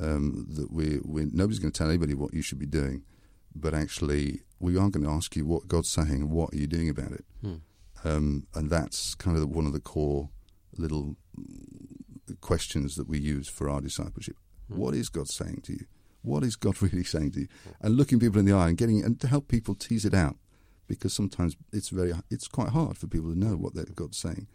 Um, 0.00 0.46
that 0.50 0.70
we 0.70 1.00
we 1.04 1.26
nobody's 1.32 1.58
going 1.58 1.72
to 1.72 1.78
tell 1.78 1.88
anybody 1.88 2.14
what 2.14 2.34
you 2.34 2.42
should 2.42 2.58
be 2.58 2.66
doing, 2.66 3.02
but 3.54 3.74
actually 3.74 4.42
we 4.60 4.76
are 4.76 4.88
going 4.90 5.04
to 5.04 5.10
ask 5.10 5.34
you 5.36 5.44
what 5.44 5.68
God's 5.68 5.88
saying 5.88 6.12
and 6.22 6.30
what 6.30 6.52
are 6.52 6.56
you 6.56 6.66
doing 6.66 6.88
about 6.88 7.12
it. 7.12 7.24
Um, 8.04 8.46
and 8.54 8.70
that's 8.70 9.14
kind 9.14 9.36
of 9.36 9.48
one 9.50 9.66
of 9.66 9.72
the 9.72 9.80
core 9.80 10.30
little 10.78 11.16
questions 12.40 12.96
that 12.96 13.08
we 13.08 13.18
use 13.18 13.48
for 13.48 13.68
our 13.68 13.80
discipleship. 13.80 14.36
What 14.68 14.94
is 14.94 15.08
God 15.08 15.28
saying 15.28 15.62
to 15.64 15.72
you? 15.72 15.86
What 16.22 16.42
is 16.42 16.56
God 16.56 16.80
really 16.82 17.04
saying 17.04 17.32
to 17.32 17.40
you? 17.40 17.48
And 17.80 17.96
looking 17.96 18.18
people 18.20 18.38
in 18.38 18.44
the 18.46 18.52
eye 18.52 18.68
and 18.68 18.76
getting 18.76 19.02
and 19.04 19.18
to 19.20 19.28
help 19.28 19.48
people 19.48 19.74
tease 19.74 20.04
it 20.04 20.14
out, 20.14 20.36
because 20.86 21.12
sometimes 21.12 21.56
it's 21.72 21.88
very 21.88 22.12
it's 22.30 22.48
quite 22.48 22.70
hard 22.70 22.96
for 22.96 23.06
people 23.06 23.32
to 23.32 23.38
know 23.38 23.56
what 23.56 23.74
they've 23.74 23.94
got 23.94 24.14
saying. 24.14 24.46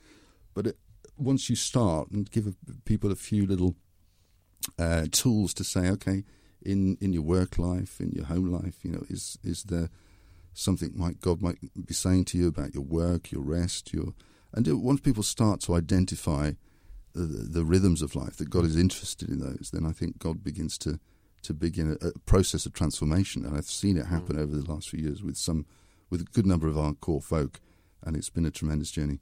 But 0.54 0.68
it, 0.68 0.78
once 1.18 1.50
you 1.50 1.56
start 1.56 2.12
and 2.12 2.30
give 2.30 2.48
a, 2.48 2.54
people 2.86 3.12
a 3.12 3.16
few 3.16 3.46
little 3.46 3.76
uh, 4.78 5.06
tools 5.12 5.54
to 5.56 5.64
say, 5.64 5.90
okay, 5.90 6.24
in 6.62 6.98
in 7.02 7.14
your 7.14 7.24
work 7.24 7.58
life, 7.58 8.00
in 8.00 8.12
your 8.12 8.26
home 8.26 8.52
life, 8.52 8.84
you 8.84 8.92
know, 8.92 9.04
is 9.10 9.38
is 9.44 9.64
there 9.64 9.90
something 10.54 10.92
might 10.96 11.22
God 11.22 11.42
might 11.42 11.58
be 11.86 11.94
saying 11.94 12.26
to 12.26 12.38
you 12.38 12.48
about 12.48 12.74
your 12.74 12.84
work, 12.84 13.32
your 13.32 13.44
rest, 13.44 13.94
your 13.94 14.14
and 14.54 14.68
once 14.84 15.00
people 15.00 15.24
start 15.24 15.62
to 15.62 15.76
identify 15.76 16.52
the, 17.14 17.22
the 17.22 17.64
rhythms 17.64 18.02
of 18.02 18.16
life 18.16 18.38
that 18.38 18.50
God 18.50 18.66
is 18.66 18.76
interested 18.76 19.30
in 19.30 19.40
those, 19.40 19.72
then 19.74 19.86
I 19.86 19.92
think 19.92 20.20
God 20.20 20.44
begins 20.44 20.78
to 20.80 21.00
to 21.44 21.54
begin 21.54 21.98
a, 22.02 22.08
a 22.08 22.20
process 22.20 22.66
of 22.66 22.74
transformation, 22.74 23.46
and 23.46 23.58
I've 23.58 23.66
seen 23.66 23.98
it 23.98 24.06
happen 24.06 24.38
over 24.38 24.56
the 24.56 24.72
last 24.72 24.90
few 24.90 25.00
years 25.00 25.24
with 25.24 25.38
some 25.38 25.66
with 26.12 26.22
a 26.22 26.26
good 26.26 26.46
number 26.46 26.68
of 26.68 26.78
our 26.78 26.94
core 26.94 27.22
folk, 27.22 27.60
and 28.04 28.16
it's 28.16 28.30
been 28.30 28.46
a 28.46 28.52
tremendous 28.52 28.92
journey. 28.92 29.20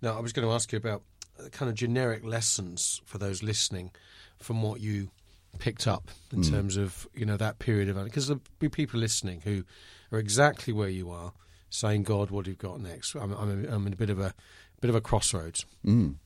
Now, 0.00 0.16
I 0.16 0.20
was 0.20 0.32
going 0.32 0.48
to 0.48 0.54
ask 0.54 0.72
you 0.72 0.78
about 0.78 1.02
uh, 1.38 1.48
kind 1.50 1.68
of 1.68 1.74
generic 1.74 2.24
lessons 2.24 3.02
for 3.04 3.18
those 3.18 3.42
listening 3.42 3.90
from 4.38 4.62
what 4.62 4.80
you 4.80 5.10
picked 5.58 5.86
up 5.86 6.10
in 6.32 6.42
terms 6.42 6.76
of 6.76 7.08
you 7.12 7.26
know 7.26 7.36
that 7.36 7.58
period 7.58 7.88
of 7.88 8.02
because 8.04 8.28
there'll 8.28 8.42
be 8.60 8.68
people 8.68 9.00
listening 9.00 9.40
who 9.42 9.64
are 10.12 10.18
exactly 10.18 10.72
where 10.72 10.88
you 10.88 11.10
are, 11.10 11.32
saying, 11.68 12.04
"God, 12.04 12.30
what 12.30 12.46
have 12.46 12.52
you 12.52 12.56
got 12.56 12.80
next?" 12.80 13.14
I'm, 13.14 13.32
I'm, 13.32 13.66
I'm 13.66 13.86
in 13.86 13.92
a 13.92 13.96
bit 13.96 14.10
of 14.10 14.20
a 14.20 14.32
bit 14.80 14.88
of 14.88 14.94
a 14.94 15.00
crossroads. 15.00 15.66
Mm. 15.84 16.16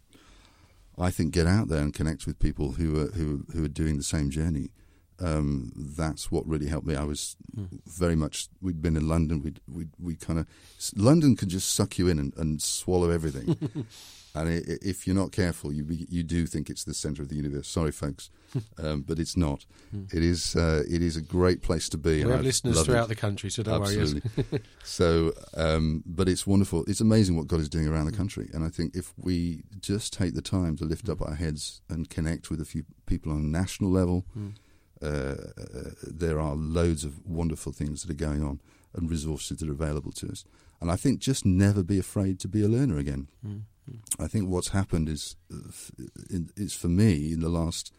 I 0.97 1.11
think 1.11 1.33
get 1.33 1.47
out 1.47 1.69
there 1.69 1.81
and 1.81 1.93
connect 1.93 2.27
with 2.27 2.39
people 2.39 2.73
who 2.73 3.01
are 3.01 3.09
who 3.09 3.45
who 3.53 3.65
are 3.65 3.69
doing 3.69 3.97
the 3.97 4.03
same 4.03 4.31
journey. 4.31 4.71
Um, 5.21 5.73
that's 5.75 6.31
what 6.31 6.47
really 6.47 6.67
helped 6.67 6.87
me. 6.87 6.97
I 6.97 7.05
was 7.05 7.37
very 7.87 8.17
much. 8.17 8.49
We'd 8.61 8.83
been 8.83 8.97
in 8.97 9.09
London. 9.09 9.43
We'd 9.43 9.61
we 9.69 9.87
we 9.99 10.17
kind 10.17 10.39
of 10.39 10.47
London 10.97 11.37
can 11.37 11.49
just 11.49 11.75
suck 11.75 11.99
you 11.99 12.09
in 12.09 12.19
and, 12.19 12.33
and 12.37 12.61
swallow 12.61 13.11
everything. 13.11 13.57
and 14.35 14.49
i 14.49 14.53
i 14.57 14.63
if 14.83 15.07
you're 15.07 15.17
not 15.17 15.33
careful, 15.33 15.73
you 15.73 15.85
be, 15.85 16.07
you 16.11 16.23
do 16.23 16.47
think 16.47 16.69
it's 16.69 16.85
the 16.85 16.95
centre 16.95 17.23
of 17.23 17.29
the 17.29 17.37
universe. 17.37 17.69
Sorry, 17.69 17.93
folks, 17.93 18.31
um, 18.79 19.03
but 19.03 19.19
it's 19.19 19.37
not. 19.37 19.65
It 20.13 20.23
is 20.23 20.57
uh, 20.57 20.83
it 20.91 21.03
is 21.03 21.17
a 21.17 21.23
great 21.23 21.63
place 21.63 21.89
to 21.91 21.99
be. 21.99 22.17
We 22.17 22.23
and 22.23 22.31
have 22.33 22.43
listeners 22.43 22.77
loved 22.77 22.89
it. 22.89 22.93
throughout 22.93 23.09
the 23.09 23.15
country, 23.15 23.51
so 23.51 23.63
don't 23.63 23.81
worry. 23.81 24.23
so, 24.85 25.33
um, 25.57 26.03
but 26.07 26.29
it's 26.29 26.47
wonderful. 26.47 26.85
It's 26.87 27.01
amazing 27.01 27.37
what 27.37 27.47
God 27.47 27.61
is 27.61 27.69
doing 27.69 27.87
around 27.87 28.07
the 28.07 28.17
country. 28.17 28.51
And 28.53 28.65
I 28.65 28.69
think 28.69 28.97
if 28.97 29.13
we 29.17 29.63
just 29.81 30.13
take 30.13 30.35
the 30.35 30.43
time 30.43 30.77
to 30.79 30.85
lift 30.85 31.09
up 31.09 31.23
our 31.23 31.35
heads 31.35 31.81
and 31.89 32.11
connect 32.11 32.51
with 32.51 32.61
a 32.61 32.65
few 32.65 32.85
people 33.07 33.33
on 33.33 33.39
a 33.39 33.43
national 33.43 33.91
level, 33.91 34.25
uh, 34.37 34.41
there 35.05 36.41
are 36.41 36.55
loads 36.55 37.05
of 37.05 37.25
wonderful 37.27 37.73
things 37.73 38.03
that 38.03 38.11
are 38.11 38.27
going 38.27 38.43
on 38.45 38.61
and 38.95 39.11
resources 39.11 39.59
that 39.59 39.69
are 39.69 39.73
available 39.73 40.13
to 40.13 40.29
us. 40.29 40.45
And 40.81 40.91
I 40.91 40.97
think 40.97 41.21
just 41.21 41.45
never 41.45 41.83
be 41.83 41.99
afraid 41.99 42.39
to 42.41 42.49
be 42.49 42.63
a 42.63 42.69
learner 42.69 42.99
again. 42.99 43.29
I 44.19 44.27
think 44.29 44.49
what's 44.49 44.69
happened 44.69 45.09
is, 45.09 45.37
uh, 45.53 46.39
is 46.57 46.75
for 46.75 46.89
me 46.89 47.33
in 47.33 47.41
the 47.41 47.49
last 47.49 47.93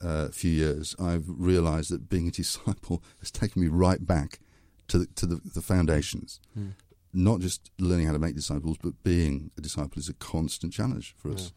uh, 0.00 0.28
few 0.28 0.50
years, 0.50 0.94
I've 0.98 1.24
realised 1.26 1.90
that 1.90 2.08
being 2.08 2.28
a 2.28 2.30
disciple 2.30 3.02
has 3.20 3.30
taken 3.30 3.62
me 3.62 3.68
right 3.68 4.04
back 4.06 4.40
to 4.88 4.98
the, 4.98 5.06
to 5.06 5.26
the, 5.26 5.40
the 5.54 5.62
foundations. 5.62 6.40
Not 7.12 7.40
just 7.40 7.70
learning 7.78 8.06
how 8.06 8.12
to 8.12 8.18
make 8.18 8.34
disciples, 8.34 8.76
but 8.82 9.02
being 9.02 9.50
a 9.58 9.60
disciple 9.60 9.98
is 9.98 10.08
a 10.08 10.14
constant 10.14 10.72
challenge 10.72 11.14
for 11.18 11.32
us 11.32 11.52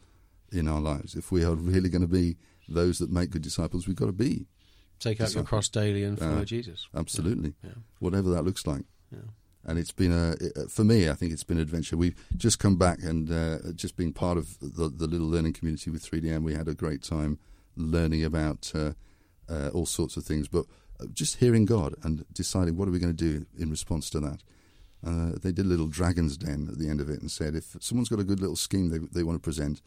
in 0.51 0.67
our 0.67 0.81
lives. 0.81 1.15
If 1.15 1.31
we 1.31 1.43
are 1.43 1.53
really 1.55 1.89
going 1.89 2.01
to 2.01 2.07
be 2.07 2.37
those 2.67 2.97
that 2.99 3.11
make 3.11 3.29
good 3.29 3.41
disciples, 3.43 3.87
we've 3.87 3.95
got 3.95 4.07
to 4.07 4.11
be 4.11 4.47
Take 5.03 5.21
out 5.21 5.33
your 5.33 5.43
cross 5.43 5.69
daily 5.69 6.03
and 6.03 6.17
follow 6.17 6.41
Uh, 6.41 6.45
Jesus. 6.45 6.87
absolutely 6.95 7.53
Yeah. 7.63 7.71
whatever 7.99 8.29
that 8.31 8.43
looks 8.43 8.65
like. 8.65 8.85
Yeah. 9.11 9.19
And 9.65 9.77
it's 9.79 9.91
been 9.91 10.11
a 10.11 10.35
it- 10.41 10.69
for 10.71 10.83
me. 10.83 11.09
I 11.09 11.13
think 11.13 11.31
it's 11.31 11.43
been 11.43 11.57
an 11.57 11.63
adventure. 11.63 11.95
We've 11.97 12.15
just 12.37 12.59
come 12.59 12.77
back 12.77 13.01
and 13.03 13.31
uh, 13.31 13.71
just 13.73 13.95
being 13.95 14.13
part 14.13 14.37
of 14.37 14.57
the, 14.59 14.89
the 14.89 15.07
little 15.07 15.27
learning 15.27 15.53
community 15.53 15.89
with 15.89 16.03
3DM. 16.03 16.43
We 16.43 16.53
had 16.53 16.67
a 16.67 16.73
great 16.73 17.01
time 17.03 17.37
learning 17.75 18.23
about 18.23 18.71
uh, 18.75 18.93
uh, 19.49 19.69
all 19.73 19.85
sorts 19.85 20.17
of 20.17 20.25
things, 20.25 20.47
but 20.47 20.65
uh, 20.99 21.05
just 21.13 21.37
hearing 21.37 21.65
God 21.65 21.95
and 22.03 22.25
deciding 22.33 22.75
what 22.77 22.87
are 22.87 22.91
we 22.91 22.99
going 22.99 23.15
to 23.15 23.29
do 23.31 23.45
in 23.57 23.69
response 23.69 24.09
to 24.11 24.19
that. 24.21 24.43
Uh, 25.05 25.33
they 25.41 25.51
did 25.51 25.65
a 25.65 25.69
little 25.69 25.87
dragon's 25.87 26.37
den 26.37 26.67
at 26.71 26.77
the 26.79 26.87
end 26.89 27.01
of 27.01 27.09
it 27.09 27.19
and 27.21 27.29
said 27.29 27.55
if 27.55 27.75
someone's 27.81 28.07
got 28.09 28.19
a 28.21 28.23
good 28.23 28.39
little 28.39 28.55
scheme 28.55 28.87
they 28.89 28.99
they 28.99 29.23
want 29.23 29.35
to 29.35 29.41
present, 29.41 29.81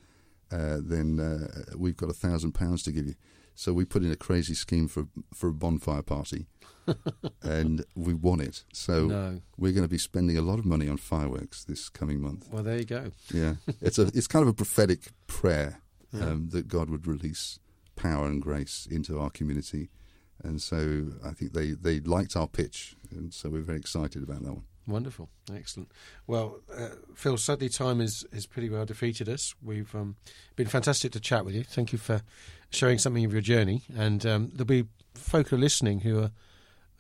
uh, 0.53 0.79
then 0.81 1.19
uh, 1.21 1.75
we've 1.77 1.97
got 1.97 2.11
a 2.11 2.15
thousand 2.15 2.53
pounds 2.53 2.83
to 2.85 2.93
give 2.93 3.07
you. 3.07 3.15
So 3.55 3.73
we 3.73 3.85
put 3.87 4.03
in 4.03 4.11
a 4.13 4.17
crazy 4.17 4.55
scheme 4.55 4.87
for 4.89 5.07
for 5.35 5.49
a 5.49 5.53
bonfire 5.55 6.03
party, 6.03 6.47
and 7.43 7.85
we 7.95 8.13
won 8.15 8.41
it. 8.41 8.65
So 8.73 9.07
No. 9.07 9.41
we're 9.57 9.73
going 9.73 9.85
to 9.85 9.89
be 9.89 9.99
spending 9.99 10.37
a 10.37 10.43
lot 10.43 10.59
of 10.59 10.65
money 10.67 10.89
on 10.89 10.97
fireworks 10.99 11.65
this 11.65 11.89
coming 11.89 12.21
month. 12.21 12.49
Well, 12.51 12.63
there 12.63 12.79
you 12.79 12.85
go. 12.85 13.13
Yeah, 13.33 13.55
it's 13.81 13.99
a 13.99 14.09
it's 14.09 14.27
kind 14.27 14.43
of 14.43 14.49
a 14.49 14.55
prophetic 14.55 15.13
prayer 15.27 15.81
um, 16.13 16.49
that 16.51 16.69
God 16.69 16.91
would 16.91 17.07
release 17.07 17.59
power 17.97 18.27
and 18.27 18.43
grace 18.43 18.87
into 18.91 19.19
our 19.19 19.31
community, 19.31 19.89
and 20.45 20.61
so 20.61 21.13
I 21.25 21.31
think 21.33 21.53
they 21.55 21.71
they 21.73 22.01
liked 22.01 22.37
our 22.37 22.47
pitch, 22.49 22.95
and 23.11 23.33
so 23.33 23.49
we're 23.49 23.63
very 23.63 23.79
excited 23.79 24.23
about 24.23 24.43
that 24.43 24.53
one. 24.53 24.65
Wonderful, 24.87 25.29
excellent. 25.53 25.91
Well, 26.27 26.61
uh, 26.77 26.91
Phil, 27.15 27.37
sadly, 27.37 27.69
time 27.69 28.01
is 28.01 28.25
is 28.33 28.47
pretty 28.47 28.71
well 28.71 28.85
defeated 28.85 29.29
us. 29.29 29.55
We've 29.63 29.93
um, 29.95 30.17
been 30.55 30.69
fantastic 30.69 31.13
to 31.13 31.21
chat 31.21 31.45
with 31.45 31.55
you. 31.55 31.65
Thank 31.65 31.93
you 31.93 31.99
for 31.99 32.23
sharing 32.71 32.99
something 32.99 33.25
of 33.25 33.33
your 33.33 33.43
journey, 33.43 33.83
and 33.97 34.25
um, 34.25 34.51
there'll 34.53 34.65
be 34.65 34.85
folk 35.15 35.49
who 35.49 35.57
are 35.57 35.59
listening 35.59 36.01
who 36.01 36.21
are 36.21 36.31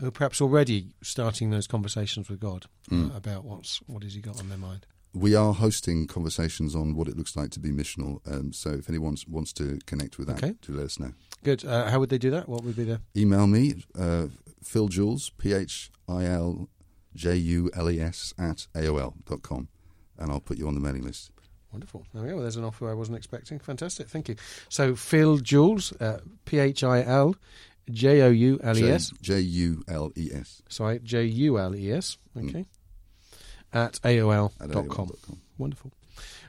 who 0.00 0.08
are 0.08 0.10
perhaps 0.10 0.40
already 0.40 0.94
starting 1.02 1.50
those 1.50 1.66
conversations 1.66 2.28
with 2.28 2.40
God 2.40 2.66
uh, 2.92 3.10
about 3.14 3.44
what's 3.44 3.78
what 3.86 4.02
has 4.02 4.14
He 4.14 4.20
got 4.20 4.40
on 4.40 4.48
their 4.48 4.58
mind. 4.58 4.86
We 5.14 5.34
are 5.34 5.54
hosting 5.54 6.06
conversations 6.08 6.74
on 6.74 6.94
what 6.94 7.08
it 7.08 7.16
looks 7.16 7.36
like 7.36 7.50
to 7.52 7.60
be 7.60 7.70
missional, 7.70 8.20
um, 8.30 8.52
so 8.52 8.70
if 8.70 8.88
anyone 8.88 9.16
wants 9.28 9.52
to 9.54 9.78
connect 9.86 10.18
with 10.18 10.26
that, 10.26 10.42
Okay. 10.42 10.54
do 10.60 10.72
let 10.74 10.84
us 10.86 10.98
know. 10.98 11.12
Good. 11.44 11.64
Uh, 11.64 11.88
how 11.90 12.00
would 12.00 12.10
they 12.10 12.18
do 12.18 12.30
that? 12.32 12.48
What 12.48 12.64
would 12.64 12.76
be 12.76 12.84
the 12.84 13.00
Email 13.16 13.46
me, 13.46 13.84
uh, 13.98 14.26
Phil 14.62 14.88
Jules, 14.88 15.30
P 15.38 15.52
H 15.54 15.90
I 16.08 16.24
L 16.24 16.68
J 17.16 17.36
U 17.36 17.70
L 17.74 17.90
E 17.90 18.00
S, 18.00 18.34
at 18.38 18.66
AOL 18.74 19.14
dot 19.24 19.42
com, 19.42 19.68
and 20.18 20.30
I'll 20.30 20.40
put 20.40 20.58
you 20.58 20.68
on 20.68 20.74
the 20.74 20.80
mailing 20.80 21.04
list. 21.04 21.32
Wonderful. 21.72 22.06
There 22.14 22.22
we 22.22 22.30
go. 22.30 22.40
There's 22.40 22.56
an 22.56 22.64
offer 22.64 22.88
I 22.88 22.94
wasn't 22.94 23.18
expecting. 23.18 23.58
Fantastic. 23.58 24.08
Thank 24.08 24.28
you. 24.28 24.36
So, 24.68 24.94
Phil 24.94 25.38
Jules, 25.38 25.92
uh, 26.00 26.20
P 26.44 26.58
H 26.58 26.84
I 26.84 27.02
L 27.02 27.34
J 27.90 28.22
O 28.22 28.30
U 28.30 28.60
L 28.62 28.78
E 28.78 28.90
S. 28.90 29.12
J 29.20 29.40
U 29.40 29.82
L 29.88 30.12
E 30.16 30.30
S. 30.32 30.62
Sorry, 30.68 31.00
J 31.00 31.24
U 31.24 31.58
L 31.58 31.74
E 31.74 31.92
S. 31.92 32.18
Mm. 32.36 32.48
Okay. 32.48 32.66
At 33.72 33.94
AOL 34.02 34.52
at 34.60 34.70
dot 34.70 34.88
com. 34.88 35.10
Wonderful. 35.58 35.92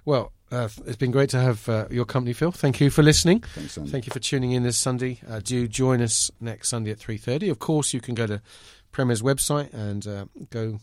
Well, 0.05 0.31
uh, 0.49 0.69
it's 0.85 0.95
been 0.95 1.11
great 1.11 1.29
to 1.31 1.39
have 1.39 1.67
uh, 1.67 1.87
your 1.91 2.05
company, 2.05 2.31
Phil. 2.31 2.53
Thank 2.53 2.79
you 2.79 2.89
for 2.89 3.03
listening. 3.03 3.41
Thanks, 3.41 3.77
Andy. 3.77 3.91
Thank 3.91 4.05
you 4.05 4.13
for 4.13 4.19
tuning 4.19 4.53
in 4.53 4.63
this 4.63 4.77
Sunday. 4.77 5.19
Uh, 5.29 5.41
do 5.43 5.67
join 5.67 6.01
us 6.01 6.31
next 6.39 6.69
Sunday 6.69 6.91
at 6.91 6.99
three 6.99 7.17
thirty. 7.17 7.49
Of 7.49 7.59
course, 7.59 7.93
you 7.93 7.99
can 7.99 8.15
go 8.15 8.27
to 8.27 8.41
Premier's 8.97 9.21
website 9.21 9.71
and 9.75 10.07
uh, 10.07 10.25
go 10.49 10.79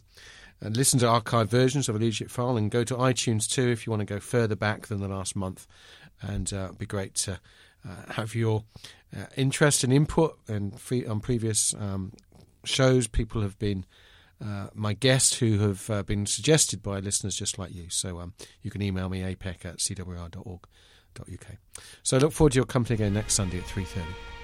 and 0.60 0.76
listen 0.76 1.00
to 1.00 1.06
archived 1.06 1.48
versions 1.48 1.88
of 1.88 1.96
a 1.96 1.98
leadership 1.98 2.30
file, 2.30 2.56
and 2.56 2.70
go 2.70 2.84
to 2.84 2.94
iTunes 2.94 3.50
too 3.50 3.70
if 3.70 3.84
you 3.84 3.90
want 3.90 4.02
to 4.02 4.06
go 4.06 4.20
further 4.20 4.54
back 4.54 4.86
than 4.86 5.00
the 5.00 5.08
last 5.08 5.34
month. 5.34 5.66
And 6.22 6.52
uh, 6.52 6.66
it'd 6.66 6.78
be 6.78 6.86
great 6.86 7.16
to 7.16 7.40
uh, 7.84 8.12
have 8.12 8.36
your 8.36 8.62
uh, 9.16 9.24
interest 9.36 9.82
and 9.82 9.92
input. 9.92 10.38
And 10.46 10.78
free, 10.78 11.04
on 11.04 11.18
previous 11.18 11.74
um, 11.74 12.12
shows, 12.62 13.08
people 13.08 13.42
have 13.42 13.58
been 13.58 13.84
uh, 14.40 14.68
my 14.74 14.92
guests 14.92 15.36
who 15.38 15.58
have 15.58 15.90
uh, 15.90 16.04
been 16.04 16.24
suggested 16.24 16.84
by 16.84 17.00
listeners 17.00 17.34
just 17.34 17.58
like 17.58 17.74
you. 17.74 17.90
So 17.90 18.20
um, 18.20 18.34
you 18.62 18.70
can 18.70 18.80
email 18.80 19.08
me 19.08 19.22
apeck 19.22 19.64
at 19.64 19.78
cwr.org.uk. 19.78 21.46
So 22.04 22.16
I 22.16 22.20
look 22.20 22.32
forward 22.32 22.52
to 22.52 22.58
your 22.58 22.64
company 22.64 22.94
again 22.94 23.12
next 23.12 23.34
Sunday 23.34 23.58
at 23.58 23.64
3.30. 23.64 24.43